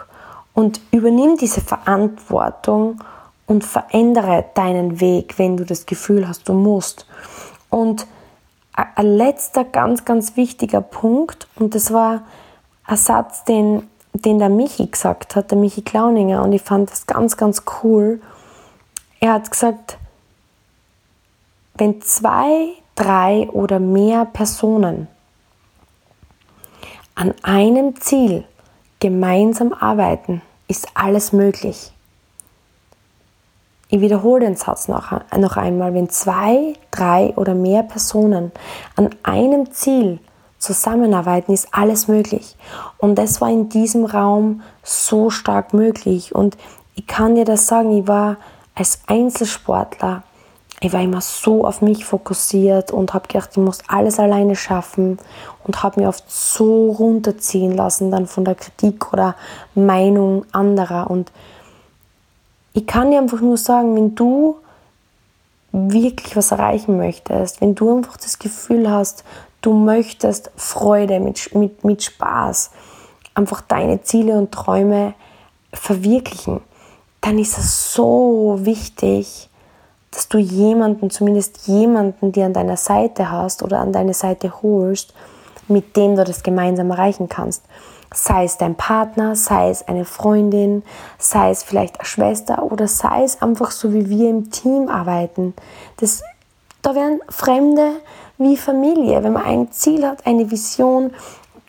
und 0.53 0.79
übernimm 0.91 1.37
diese 1.37 1.61
Verantwortung 1.61 3.03
und 3.45 3.63
verändere 3.63 4.45
deinen 4.53 4.99
Weg, 4.99 5.37
wenn 5.37 5.57
du 5.57 5.65
das 5.65 5.85
Gefühl 5.85 6.27
hast, 6.27 6.49
du 6.49 6.53
musst. 6.53 7.05
Und 7.69 8.07
ein 8.73 9.05
letzter 9.05 9.63
ganz, 9.63 10.05
ganz 10.05 10.35
wichtiger 10.35 10.81
Punkt, 10.81 11.47
und 11.55 11.75
das 11.75 11.93
war 11.93 12.23
ein 12.85 12.97
Satz, 12.97 13.43
den, 13.43 13.87
den 14.13 14.39
der 14.39 14.49
Michi 14.49 14.87
gesagt 14.87 15.35
hat, 15.35 15.51
der 15.51 15.57
Michi 15.57 15.81
Klauninger, 15.81 16.41
und 16.43 16.51
ich 16.53 16.61
fand 16.61 16.91
das 16.91 17.05
ganz, 17.05 17.37
ganz 17.37 17.63
cool. 17.83 18.21
Er 19.19 19.33
hat 19.33 19.49
gesagt, 19.49 19.97
wenn 21.75 22.01
zwei, 22.01 22.69
drei 22.95 23.49
oder 23.51 23.79
mehr 23.79 24.25
Personen 24.25 25.07
an 27.15 27.33
einem 27.43 27.99
Ziel 27.99 28.43
gemeinsam 28.99 29.73
arbeiten, 29.73 30.41
ist 30.67 30.87
alles 30.93 31.31
möglich. 31.33 31.91
Ich 33.87 34.01
wiederhole 34.01 34.45
den 34.45 34.55
Satz 34.55 34.87
noch, 34.87 35.11
noch 35.37 35.57
einmal. 35.57 35.93
Wenn 35.93 36.09
zwei, 36.09 36.73
drei 36.91 37.33
oder 37.35 37.53
mehr 37.53 37.83
Personen 37.83 38.51
an 38.95 39.09
einem 39.23 39.71
Ziel 39.71 40.19
zusammenarbeiten, 40.57 41.53
ist 41.53 41.67
alles 41.71 42.07
möglich. 42.07 42.55
Und 42.97 43.15
das 43.15 43.41
war 43.41 43.49
in 43.49 43.69
diesem 43.69 44.05
Raum 44.05 44.61
so 44.83 45.29
stark 45.29 45.73
möglich. 45.73 46.33
Und 46.33 46.57
ich 46.95 47.05
kann 47.05 47.35
dir 47.35 47.45
das 47.45 47.67
sagen, 47.67 47.97
ich 47.97 48.07
war 48.07 48.37
als 48.73 48.99
Einzelsportler, 49.07 50.23
ich 50.81 50.91
war 50.91 51.01
immer 51.01 51.21
so 51.21 51.65
auf 51.65 51.81
mich 51.81 52.05
fokussiert 52.05 52.91
und 52.91 53.13
habe 53.13 53.27
gedacht, 53.27 53.51
ich 53.51 53.57
muss 53.57 53.79
alles 53.87 54.19
alleine 54.19 54.55
schaffen 54.55 55.17
und 55.63 55.83
habe 55.83 55.99
mich 55.99 56.07
oft 56.07 56.29
so 56.29 56.91
runterziehen 56.91 57.71
lassen 57.71 58.11
dann 58.11 58.27
von 58.27 58.45
der 58.45 58.55
Kritik 58.55 59.13
oder 59.13 59.35
Meinung 59.73 60.45
anderer. 60.51 61.09
Und 61.09 61.31
ich 62.73 62.85
kann 62.85 63.11
dir 63.11 63.19
einfach 63.19 63.39
nur 63.39 63.57
sagen, 63.57 63.95
wenn 63.95 64.15
du 64.15 64.57
wirklich 65.71 66.35
was 66.35 66.51
erreichen 66.51 66.97
möchtest, 66.97 67.61
wenn 67.61 67.75
du 67.75 67.97
einfach 67.97 68.17
das 68.17 68.39
Gefühl 68.39 68.89
hast, 68.89 69.23
du 69.61 69.73
möchtest 69.73 70.51
Freude 70.55 71.19
mit, 71.19 71.55
mit, 71.55 71.83
mit 71.83 72.03
Spaß, 72.03 72.71
einfach 73.33 73.61
deine 73.61 74.01
Ziele 74.03 74.37
und 74.37 74.51
Träume 74.51 75.13
verwirklichen, 75.73 76.61
dann 77.21 77.39
ist 77.39 77.57
es 77.57 77.93
so 77.93 78.59
wichtig, 78.61 79.49
dass 80.15 80.29
du 80.29 80.37
jemanden, 80.37 81.09
zumindest 81.09 81.67
jemanden, 81.67 82.31
die 82.31 82.41
an 82.41 82.53
deiner 82.53 82.77
Seite 82.77 83.29
hast 83.31 83.61
oder 83.63 83.79
an 83.79 83.91
deine 83.91 84.13
Seite 84.13 84.61
holst, 84.63 85.13
mit 85.67 85.97
dem 85.97 86.15
du 86.15 86.23
das 86.23 86.41
gemeinsam 86.41 86.89
erreichen 86.91 87.27
kannst. 87.27 87.63
Sei 88.13 88.45
es 88.45 88.57
dein 88.57 88.75
Partner, 88.75 89.35
sei 89.35 89.69
es 89.69 89.85
eine 89.85 90.05
Freundin, 90.05 90.83
sei 91.17 91.49
es 91.49 91.63
vielleicht 91.63 91.99
eine 91.99 92.05
Schwester 92.05 92.63
oder 92.71 92.87
sei 92.87 93.25
es 93.25 93.41
einfach 93.41 93.71
so, 93.71 93.93
wie 93.93 94.09
wir 94.09 94.29
im 94.29 94.51
Team 94.51 94.87
arbeiten. 94.87 95.53
Das, 95.97 96.23
da 96.81 96.95
werden 96.95 97.19
Fremde 97.27 97.97
wie 98.37 98.55
Familie, 98.55 99.21
wenn 99.21 99.33
man 99.33 99.43
ein 99.43 99.71
Ziel 99.73 100.07
hat, 100.07 100.25
eine 100.25 100.49
Vision, 100.49 101.11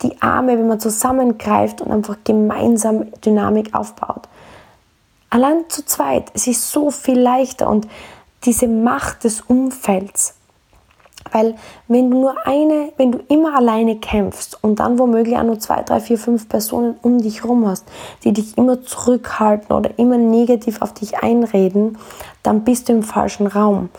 die 0.01 0.21
Arme, 0.21 0.57
wenn 0.57 0.69
man 0.69 0.79
zusammengreift 0.79 1.81
und 1.81 1.91
einfach 1.91 2.15
gemeinsam 2.23 3.11
Dynamik 3.25 3.73
aufbaut. 3.73 4.29
Allein 5.29 5.65
zu 5.67 5.85
zweit, 5.85 6.31
es 6.33 6.47
ist 6.47 6.71
so 6.71 6.91
viel 6.91 7.19
leichter 7.19 7.67
und 7.69 7.87
diese 8.47 8.67
Macht 8.67 9.25
des 9.25 9.41
Umfelds. 9.41 10.33
Weil 11.31 11.55
wenn 11.89 12.09
du 12.09 12.21
nur 12.21 12.47
eine, 12.47 12.93
wenn 12.97 13.11
du 13.11 13.19
immer 13.27 13.55
alleine 13.55 13.97
kämpfst 13.97 14.57
und 14.63 14.79
dann 14.79 14.97
womöglich 14.97 15.37
auch 15.37 15.43
nur 15.43 15.59
zwei, 15.59 15.83
drei, 15.83 15.99
vier, 15.99 16.17
fünf 16.17 16.47
Personen 16.47 16.95
um 17.01 17.19
dich 17.19 17.43
herum 17.43 17.67
hast, 17.67 17.85
die 18.23 18.31
dich 18.31 18.57
immer 18.57 18.81
zurückhalten 18.81 19.75
oder 19.75 19.91
immer 19.99 20.17
negativ 20.17 20.81
auf 20.81 20.93
dich 20.93 21.21
einreden, 21.21 21.97
dann 22.43 22.63
bist 22.63 22.87
du 22.87 22.93
im 22.93 23.03
falschen 23.03 23.47
Raum. 23.47 23.89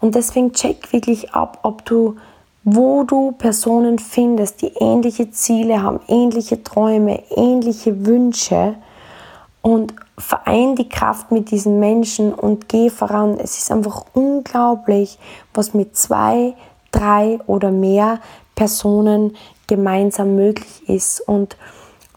Und 0.00 0.14
deswegen 0.14 0.52
check 0.52 0.92
wirklich 0.92 1.34
ab, 1.34 1.58
ob 1.62 1.84
du, 1.84 2.16
wo 2.64 3.02
du 3.02 3.32
Personen 3.32 3.98
findest, 3.98 4.62
die 4.62 4.72
ähnliche 4.80 5.30
Ziele 5.30 5.82
haben, 5.82 6.00
ähnliche 6.08 6.62
Träume, 6.62 7.22
ähnliche 7.36 8.06
Wünsche 8.06 8.76
und 9.62 9.94
verein 10.16 10.76
die 10.76 10.88
Kraft 10.88 11.30
mit 11.30 11.50
diesen 11.50 11.80
Menschen 11.80 12.32
und 12.32 12.68
geh 12.68 12.90
voran. 12.90 13.38
Es 13.38 13.58
ist 13.58 13.70
einfach 13.70 14.04
unglaublich, 14.14 15.18
was 15.54 15.74
mit 15.74 15.96
zwei, 15.96 16.54
drei 16.90 17.38
oder 17.46 17.70
mehr 17.70 18.20
Personen 18.54 19.36
gemeinsam 19.66 20.34
möglich 20.34 20.88
ist. 20.88 21.20
Und 21.20 21.56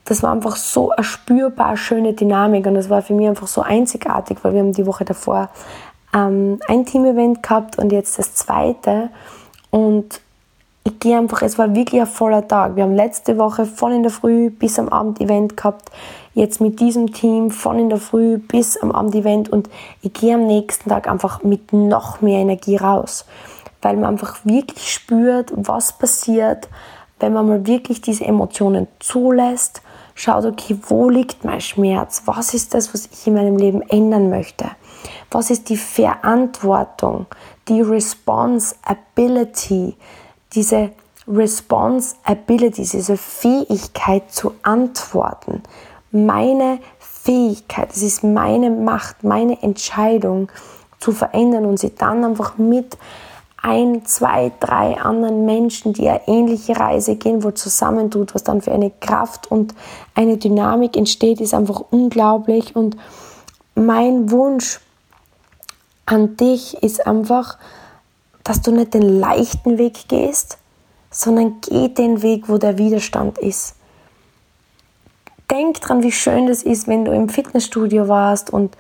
das 0.05 0.23
war 0.23 0.31
einfach 0.31 0.55
so 0.55 0.91
eine 0.91 1.03
spürbar 1.03 1.77
schöne 1.77 2.13
Dynamik 2.13 2.65
und 2.65 2.75
das 2.75 2.89
war 2.89 3.01
für 3.01 3.13
mich 3.13 3.27
einfach 3.27 3.47
so 3.47 3.61
einzigartig, 3.61 4.37
weil 4.41 4.53
wir 4.53 4.59
haben 4.61 4.73
die 4.73 4.85
Woche 4.85 5.05
davor 5.05 5.49
ähm, 6.13 6.59
ein 6.67 6.85
Team-Event 6.85 7.43
gehabt 7.43 7.77
und 7.77 7.91
jetzt 7.91 8.17
das 8.17 8.33
zweite. 8.35 9.09
Und 9.69 10.21
ich 10.83 10.99
gehe 10.99 11.17
einfach, 11.17 11.41
es 11.41 11.57
war 11.57 11.75
wirklich 11.75 12.01
ein 12.01 12.07
voller 12.07 12.47
Tag. 12.47 12.75
Wir 12.75 12.83
haben 12.83 12.95
letzte 12.95 13.37
Woche 13.37 13.65
von 13.65 13.91
in 13.91 14.03
der 14.03 14.11
Früh 14.11 14.49
bis 14.49 14.79
am 14.79 14.89
Abend 14.89 15.21
Event 15.21 15.57
gehabt 15.57 15.91
jetzt 16.33 16.61
mit 16.61 16.79
diesem 16.79 17.11
Team 17.13 17.51
von 17.51 17.77
in 17.77 17.89
der 17.89 17.99
Früh 17.99 18.37
bis 18.37 18.77
am 18.77 18.91
Abend-Event 18.91 19.49
und 19.49 19.69
ich 20.01 20.13
gehe 20.13 20.35
am 20.35 20.47
nächsten 20.47 20.89
Tag 20.89 21.09
einfach 21.09 21.43
mit 21.43 21.73
noch 21.73 22.21
mehr 22.21 22.39
Energie 22.39 22.77
raus, 22.77 23.25
weil 23.81 23.97
man 23.97 24.11
einfach 24.11 24.45
wirklich 24.45 24.93
spürt, 24.93 25.51
was 25.55 25.97
passiert, 25.97 26.69
wenn 27.19 27.33
man 27.33 27.47
mal 27.47 27.67
wirklich 27.67 27.99
diese 28.01 28.23
Emotionen 28.25 28.87
zulässt, 28.99 29.81
schaut, 30.15 30.45
okay, 30.45 30.77
wo 30.87 31.09
liegt 31.09 31.43
mein 31.43 31.59
Schmerz? 31.61 32.23
Was 32.25 32.53
ist 32.53 32.73
das, 32.73 32.93
was 32.93 33.09
ich 33.11 33.27
in 33.27 33.33
meinem 33.33 33.57
Leben 33.57 33.81
ändern 33.83 34.29
möchte? 34.29 34.65
Was 35.29 35.49
ist 35.49 35.67
die 35.69 35.77
Verantwortung, 35.77 37.25
die 37.67 37.81
Responsibility, 37.81 39.95
diese 40.53 40.91
Responsibility, 41.27 42.81
diese 42.81 43.17
Fähigkeit 43.17 44.31
zu 44.31 44.53
antworten? 44.63 45.63
meine 46.11 46.79
Fähigkeit, 46.99 47.91
es 47.91 48.01
ist 48.01 48.23
meine 48.23 48.69
Macht, 48.69 49.23
meine 49.23 49.61
Entscheidung 49.61 50.51
zu 50.99 51.11
verändern 51.11 51.65
und 51.65 51.79
sie 51.79 51.95
dann 51.95 52.23
einfach 52.23 52.57
mit 52.57 52.97
ein, 53.63 54.05
zwei, 54.05 54.51
drei 54.59 54.99
anderen 54.99 55.45
Menschen, 55.45 55.93
die 55.93 56.09
eine 56.09 56.27
ähnliche 56.27 56.77
Reise 56.77 57.15
gehen, 57.15 57.43
wo 57.43 57.51
zusammentut, 57.51 58.33
was 58.33 58.43
dann 58.43 58.61
für 58.61 58.71
eine 58.71 58.89
Kraft 58.89 59.51
und 59.51 59.75
eine 60.15 60.37
Dynamik 60.37 60.97
entsteht, 60.97 61.39
ist 61.39 61.53
einfach 61.53 61.83
unglaublich. 61.91 62.75
Und 62.75 62.97
mein 63.75 64.31
Wunsch 64.31 64.79
an 66.07 66.37
dich 66.37 66.81
ist 66.81 67.05
einfach, 67.05 67.59
dass 68.51 68.61
du 68.61 68.71
nicht 68.71 68.93
den 68.93 69.17
leichten 69.21 69.77
Weg 69.77 70.09
gehst, 70.09 70.57
sondern 71.09 71.61
geh 71.61 71.87
den 71.87 72.21
Weg, 72.21 72.49
wo 72.49 72.57
der 72.57 72.77
Widerstand 72.77 73.37
ist. 73.37 73.75
Denk 75.49 75.79
dran, 75.79 76.03
wie 76.03 76.11
schön 76.11 76.47
das 76.47 76.61
ist, 76.61 76.85
wenn 76.85 77.05
du 77.05 77.13
im 77.13 77.29
Fitnessstudio 77.29 78.09
warst 78.09 78.51
und, 78.51 78.75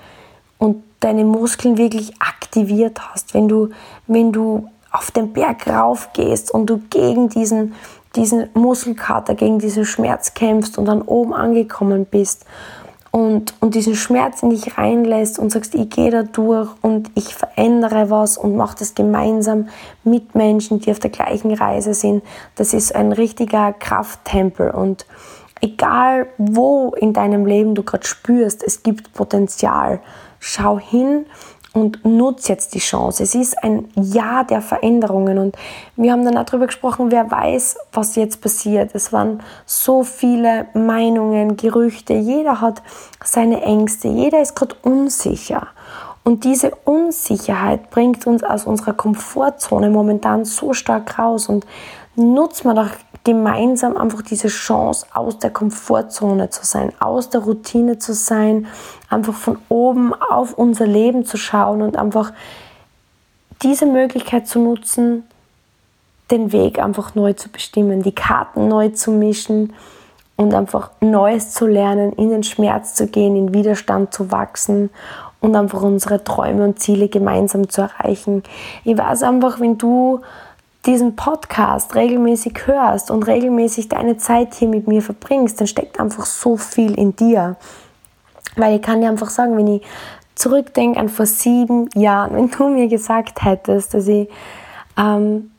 und 0.57 0.83
deine 0.99 1.23
Muskeln 1.23 1.77
wirklich 1.77 2.21
aktiviert 2.21 2.99
hast, 2.99 3.33
wenn 3.33 3.47
du, 3.47 3.69
wenn 4.07 4.33
du 4.33 4.67
auf 4.91 5.09
den 5.09 5.31
Berg 5.31 5.65
rauf 5.67 6.09
gehst 6.11 6.51
und 6.51 6.65
du 6.65 6.79
gegen 6.89 7.29
diesen, 7.29 7.73
diesen 8.17 8.49
Muskelkater, 8.53 9.35
gegen 9.35 9.59
diesen 9.59 9.85
Schmerz 9.85 10.33
kämpfst 10.33 10.77
und 10.77 10.83
dann 10.83 11.01
oben 11.01 11.33
angekommen 11.33 12.05
bist 12.05 12.45
und, 13.11 13.53
und 13.59 13.75
diesen 13.75 13.95
Schmerz 13.95 14.41
in 14.41 14.51
dich 14.51 14.77
reinlässt 14.77 15.37
und 15.37 15.51
sagst, 15.51 15.75
ich 15.75 15.89
gehe 15.89 16.11
da 16.11 16.23
durch 16.23 16.69
und 16.81 17.11
ich 17.15 17.35
verändere 17.35 18.09
was 18.09 18.37
und 18.37 18.55
mache 18.55 18.77
das 18.79 18.95
gemeinsam 18.95 19.67
mit 20.05 20.33
Menschen, 20.33 20.79
die 20.79 20.91
auf 20.91 20.99
der 20.99 21.09
gleichen 21.09 21.53
Reise 21.53 21.93
sind. 21.93 22.23
Das 22.55 22.73
ist 22.73 22.95
ein 22.95 23.11
richtiger 23.11 23.73
Krafttempel 23.73 24.71
und 24.71 25.05
egal 25.59 26.27
wo 26.37 26.93
in 26.95 27.11
deinem 27.11 27.45
Leben 27.45 27.75
du 27.75 27.83
gerade 27.83 28.07
spürst, 28.07 28.63
es 28.63 28.81
gibt 28.81 29.13
Potenzial, 29.13 29.99
schau 30.39 30.79
hin 30.79 31.25
und 31.73 32.03
nutze 32.03 32.51
jetzt 32.51 32.73
die 32.73 32.79
Chance. 32.79 33.23
Es 33.23 33.33
ist 33.33 33.63
ein 33.63 33.87
Jahr 33.95 34.43
der 34.43 34.61
Veränderungen 34.61 35.37
und 35.37 35.55
wir 35.95 36.11
haben 36.11 36.25
dann 36.25 36.37
auch 36.37 36.45
darüber 36.45 36.67
gesprochen, 36.67 37.11
wer 37.11 37.31
weiß, 37.31 37.77
was 37.93 38.15
jetzt 38.15 38.41
passiert. 38.41 38.91
Es 38.93 39.13
waren 39.13 39.41
so 39.65 40.03
viele 40.03 40.67
Meinungen, 40.73 41.55
Gerüchte, 41.55 42.13
jeder 42.13 42.59
hat 42.59 42.81
seine 43.23 43.61
Ängste, 43.61 44.09
jeder 44.09 44.41
ist 44.41 44.55
gerade 44.55 44.75
unsicher. 44.81 45.67
Und 46.23 46.43
diese 46.43 46.71
Unsicherheit 46.85 47.89
bringt 47.89 48.27
uns 48.27 48.43
aus 48.43 48.65
unserer 48.65 48.93
Komfortzone 48.93 49.89
momentan 49.89 50.45
so 50.45 50.73
stark 50.73 51.17
raus 51.17 51.49
und 51.49 51.65
nutzt 52.21 52.65
man 52.65 52.75
doch 52.75 52.89
gemeinsam 53.23 53.97
einfach 53.97 54.21
diese 54.21 54.47
Chance, 54.47 55.05
aus 55.13 55.37
der 55.37 55.51
Komfortzone 55.51 56.49
zu 56.49 56.65
sein, 56.65 56.91
aus 56.99 57.29
der 57.29 57.41
Routine 57.41 57.99
zu 57.99 58.13
sein, 58.13 58.67
einfach 59.09 59.33
von 59.33 59.57
oben 59.69 60.13
auf 60.13 60.53
unser 60.53 60.87
Leben 60.87 61.25
zu 61.25 61.37
schauen 61.37 61.81
und 61.81 61.97
einfach 61.97 62.33
diese 63.61 63.85
Möglichkeit 63.85 64.47
zu 64.47 64.59
nutzen, 64.59 65.23
den 66.31 66.51
Weg 66.51 66.79
einfach 66.79 67.13
neu 67.13 67.33
zu 67.33 67.49
bestimmen, 67.49 68.01
die 68.01 68.15
Karten 68.15 68.67
neu 68.67 68.89
zu 68.89 69.11
mischen 69.11 69.73
und 70.35 70.53
einfach 70.55 70.89
Neues 71.01 71.51
zu 71.51 71.67
lernen, 71.67 72.13
in 72.13 72.29
den 72.29 72.43
Schmerz 72.43 72.95
zu 72.95 73.05
gehen, 73.05 73.35
in 73.35 73.53
Widerstand 73.53 74.13
zu 74.13 74.31
wachsen 74.31 74.89
und 75.41 75.55
einfach 75.55 75.81
unsere 75.83 76.23
Träume 76.23 76.63
und 76.63 76.79
Ziele 76.79 77.09
gemeinsam 77.09 77.69
zu 77.69 77.81
erreichen. 77.81 78.43
Ich 78.83 78.97
weiß 78.97 79.23
einfach, 79.23 79.59
wenn 79.59 79.77
du 79.77 80.21
diesen 80.85 81.15
Podcast 81.15 81.95
regelmäßig 81.95 82.65
hörst 82.65 83.11
und 83.11 83.23
regelmäßig 83.23 83.89
deine 83.89 84.17
Zeit 84.17 84.55
hier 84.55 84.67
mit 84.67 84.87
mir 84.87 85.01
verbringst, 85.01 85.59
dann 85.59 85.67
steckt 85.67 85.99
einfach 85.99 86.25
so 86.25 86.57
viel 86.57 86.97
in 86.97 87.15
dir. 87.15 87.55
Weil 88.55 88.75
ich 88.75 88.81
kann 88.81 89.01
dir 89.01 89.09
einfach 89.09 89.29
sagen, 89.29 89.57
wenn 89.57 89.67
ich 89.67 89.83
zurückdenke 90.35 90.99
an 90.99 91.09
vor 91.09 91.25
sieben 91.25 91.89
Jahren, 91.93 92.35
wenn 92.35 92.49
du 92.49 92.69
mir 92.69 92.87
gesagt 92.87 93.43
hättest, 93.43 93.93
dass 93.93 94.07
ich 94.07 94.27
ähm, 94.97 95.51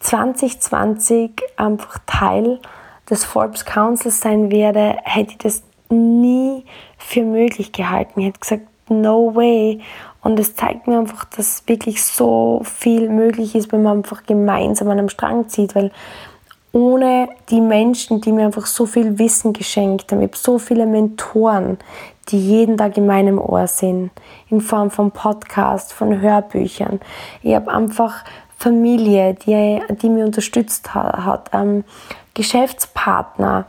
2020 0.00 1.30
einfach 1.56 1.98
Teil 2.06 2.60
des 3.08 3.24
Forbes 3.24 3.64
Councils 3.64 4.20
sein 4.20 4.50
werde, 4.50 4.96
hätte 5.04 5.32
ich 5.32 5.38
das 5.38 5.62
nie 5.88 6.64
für 6.98 7.22
möglich 7.22 7.72
gehalten. 7.72 8.20
Ich 8.20 8.26
hätte 8.26 8.40
gesagt, 8.40 8.66
no 8.88 9.34
way. 9.34 9.80
Und 10.22 10.38
es 10.38 10.54
zeigt 10.54 10.86
mir 10.86 10.98
einfach, 10.98 11.24
dass 11.24 11.66
wirklich 11.66 12.02
so 12.02 12.62
viel 12.64 13.08
möglich 13.08 13.54
ist, 13.54 13.72
wenn 13.72 13.82
man 13.82 13.98
einfach 13.98 14.24
gemeinsam 14.24 14.88
an 14.88 14.98
einem 14.98 15.08
Strang 15.08 15.48
zieht, 15.48 15.74
weil 15.74 15.90
ohne 16.72 17.28
die 17.50 17.60
Menschen, 17.60 18.20
die 18.20 18.32
mir 18.32 18.46
einfach 18.46 18.66
so 18.66 18.86
viel 18.86 19.18
Wissen 19.18 19.52
geschenkt 19.52 20.10
haben, 20.10 20.20
ich 20.22 20.28
habe 20.28 20.36
so 20.36 20.58
viele 20.58 20.86
Mentoren, 20.86 21.78
die 22.28 22.38
jeden 22.38 22.78
Tag 22.78 22.96
in 22.96 23.06
meinem 23.06 23.38
Ohr 23.38 23.66
sind, 23.66 24.10
in 24.48 24.60
Form 24.60 24.90
von 24.90 25.10
Podcasts, 25.10 25.92
von 25.92 26.20
Hörbüchern. 26.20 27.00
Ich 27.42 27.54
habe 27.54 27.70
einfach 27.70 28.24
Familie, 28.56 29.34
die, 29.34 29.80
die 30.00 30.08
mich 30.08 30.24
unterstützt 30.24 30.94
hat, 30.94 31.24
hat 31.24 31.50
ähm, 31.52 31.84
Geschäftspartner, 32.34 33.66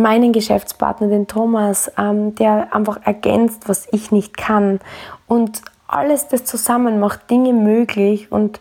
meinen 0.00 0.32
Geschäftspartner, 0.32 1.08
den 1.08 1.26
Thomas, 1.26 1.90
ähm, 1.98 2.34
der 2.34 2.74
einfach 2.74 3.00
ergänzt, 3.04 3.68
was 3.68 3.88
ich 3.92 4.10
nicht 4.10 4.36
kann. 4.36 4.80
Und 5.26 5.62
alles 5.86 6.28
das 6.28 6.44
zusammen 6.44 7.00
macht 7.00 7.30
Dinge 7.30 7.52
möglich 7.52 8.30
und 8.30 8.60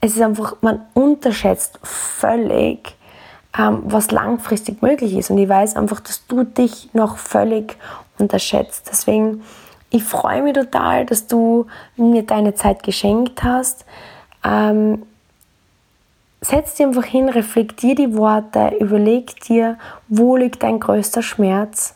es 0.00 0.16
ist 0.16 0.22
einfach, 0.22 0.56
man 0.60 0.82
unterschätzt 0.92 1.78
völlig, 1.82 2.94
ähm, 3.58 3.82
was 3.84 4.10
langfristig 4.10 4.82
möglich 4.82 5.14
ist. 5.16 5.30
Und 5.30 5.38
ich 5.38 5.48
weiß 5.48 5.76
einfach, 5.76 6.00
dass 6.00 6.26
du 6.26 6.44
dich 6.44 6.90
noch 6.92 7.16
völlig 7.16 7.78
unterschätzt. 8.18 8.88
Deswegen, 8.90 9.42
ich 9.88 10.04
freue 10.04 10.42
mich 10.42 10.52
total, 10.52 11.06
dass 11.06 11.26
du 11.26 11.66
mir 11.96 12.22
deine 12.22 12.54
Zeit 12.54 12.82
geschenkt 12.82 13.42
hast. 13.42 13.86
Ähm, 14.44 15.06
setz 16.44 16.74
dir 16.74 16.86
einfach 16.86 17.04
hin, 17.04 17.28
reflektier 17.28 17.94
die 17.94 18.16
Worte, 18.16 18.76
überleg 18.78 19.40
dir, 19.40 19.78
wo 20.08 20.36
liegt 20.36 20.62
dein 20.62 20.80
größter 20.80 21.22
Schmerz. 21.22 21.94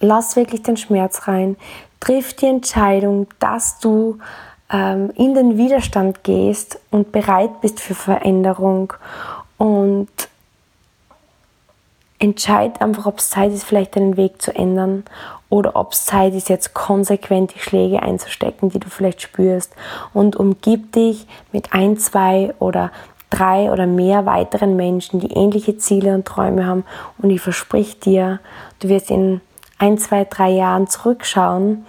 Lass 0.00 0.36
wirklich 0.36 0.62
den 0.62 0.76
Schmerz 0.76 1.28
rein. 1.28 1.56
Triff 2.00 2.34
die 2.34 2.46
Entscheidung, 2.46 3.26
dass 3.38 3.78
du 3.78 4.18
ähm, 4.70 5.10
in 5.16 5.34
den 5.34 5.56
Widerstand 5.56 6.24
gehst 6.24 6.78
und 6.90 7.12
bereit 7.12 7.60
bist 7.60 7.80
für 7.80 7.94
Veränderung. 7.94 8.92
Und 9.56 10.08
entscheid 12.18 12.80
einfach, 12.80 13.06
ob 13.06 13.18
es 13.18 13.30
Zeit 13.30 13.52
ist, 13.52 13.64
vielleicht 13.64 13.96
deinen 13.96 14.16
Weg 14.16 14.40
zu 14.40 14.54
ändern 14.54 15.04
oder 15.48 15.76
ob 15.76 15.92
es 15.92 16.06
Zeit 16.06 16.34
ist, 16.34 16.48
jetzt 16.48 16.74
konsequent 16.74 17.54
die 17.54 17.58
Schläge 17.58 18.02
einzustecken, 18.02 18.70
die 18.70 18.80
du 18.80 18.88
vielleicht 18.88 19.22
spürst. 19.22 19.74
Und 20.12 20.36
umgib 20.36 20.92
dich 20.92 21.26
mit 21.52 21.72
ein, 21.72 21.98
zwei 21.98 22.54
oder 22.58 22.90
drei 23.30 23.70
oder 23.70 23.86
mehr 23.86 24.26
weiteren 24.26 24.76
Menschen, 24.76 25.20
die 25.20 25.32
ähnliche 25.32 25.76
Ziele 25.76 26.14
und 26.14 26.24
Träume 26.24 26.66
haben. 26.66 26.84
Und 27.18 27.30
ich 27.30 27.40
versprich 27.40 28.00
dir, 28.00 28.40
du 28.80 28.88
wirst 28.88 29.10
in 29.10 29.40
ein, 29.78 29.98
zwei, 29.98 30.24
drei 30.24 30.50
Jahren 30.50 30.86
zurückschauen 30.86 31.84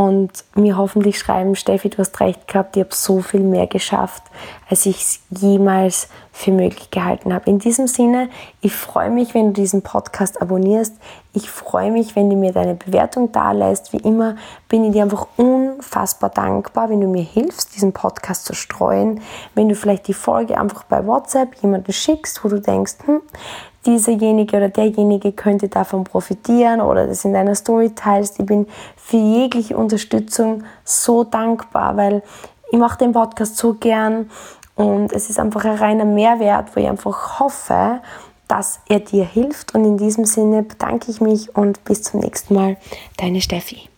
und 0.00 0.30
mir 0.54 0.78
hoffentlich 0.78 1.18
schreiben, 1.18 1.54
Steffi, 1.54 1.90
du 1.90 1.98
hast 1.98 2.18
recht 2.20 2.48
gehabt, 2.48 2.74
ich 2.74 2.82
habe 2.82 2.94
so 2.94 3.20
viel 3.20 3.42
mehr 3.42 3.66
geschafft, 3.66 4.22
als 4.70 4.86
ich 4.86 4.96
es 4.96 5.20
jemals 5.28 6.08
für 6.32 6.52
möglich 6.52 6.90
gehalten 6.90 7.34
habe. 7.34 7.50
In 7.50 7.58
diesem 7.58 7.86
Sinne, 7.86 8.30
ich 8.62 8.72
freue 8.72 9.10
mich, 9.10 9.34
wenn 9.34 9.48
du 9.48 9.60
diesen 9.60 9.82
Podcast 9.82 10.40
abonnierst. 10.40 10.94
Ich 11.34 11.50
freue 11.50 11.92
mich, 11.92 12.16
wenn 12.16 12.30
du 12.30 12.36
mir 12.36 12.52
deine 12.52 12.76
Bewertung 12.76 13.30
da 13.30 13.52
lässt. 13.52 13.92
Wie 13.92 13.98
immer 13.98 14.36
bin 14.70 14.86
ich 14.86 14.92
dir 14.92 15.02
einfach 15.02 15.26
unfassbar 15.36 16.30
dankbar, 16.30 16.88
wenn 16.88 17.02
du 17.02 17.06
mir 17.06 17.22
hilfst, 17.22 17.76
diesen 17.76 17.92
Podcast 17.92 18.46
zu 18.46 18.54
streuen. 18.54 19.20
Wenn 19.54 19.68
du 19.68 19.74
vielleicht 19.74 20.08
die 20.08 20.14
Folge 20.14 20.58
einfach 20.58 20.84
bei 20.84 21.06
WhatsApp 21.06 21.56
jemanden 21.60 21.92
schickst, 21.92 22.42
wo 22.42 22.48
du 22.48 22.58
denkst, 22.58 22.94
hm, 23.04 23.20
dieserjenige 23.86 24.56
oder 24.56 24.68
derjenige 24.68 25.32
könnte 25.32 25.68
davon 25.68 26.04
profitieren 26.04 26.80
oder 26.80 27.06
das 27.06 27.24
in 27.24 27.32
deiner 27.32 27.54
Story 27.54 27.90
teilst. 27.94 28.38
Ich 28.38 28.46
bin 28.46 28.66
für 28.96 29.16
jegliche 29.16 29.76
Unterstützung 29.76 30.64
so 30.84 31.24
dankbar, 31.24 31.96
weil 31.96 32.22
ich 32.70 32.78
mache 32.78 32.98
den 32.98 33.12
Podcast 33.12 33.56
so 33.56 33.74
gern 33.74 34.30
und 34.74 35.12
es 35.12 35.28
ist 35.28 35.38
einfach 35.38 35.64
ein 35.64 35.76
reiner 35.76 36.04
Mehrwert, 36.04 36.74
wo 36.74 36.80
ich 36.80 36.88
einfach 36.88 37.40
hoffe, 37.40 38.00
dass 38.48 38.80
er 38.88 39.00
dir 39.00 39.24
hilft. 39.24 39.74
Und 39.74 39.84
in 39.84 39.98
diesem 39.98 40.24
Sinne 40.24 40.62
bedanke 40.62 41.10
ich 41.10 41.20
mich 41.20 41.54
und 41.54 41.84
bis 41.84 42.02
zum 42.02 42.20
nächsten 42.20 42.54
Mal. 42.54 42.76
Deine 43.16 43.40
Steffi. 43.40 43.89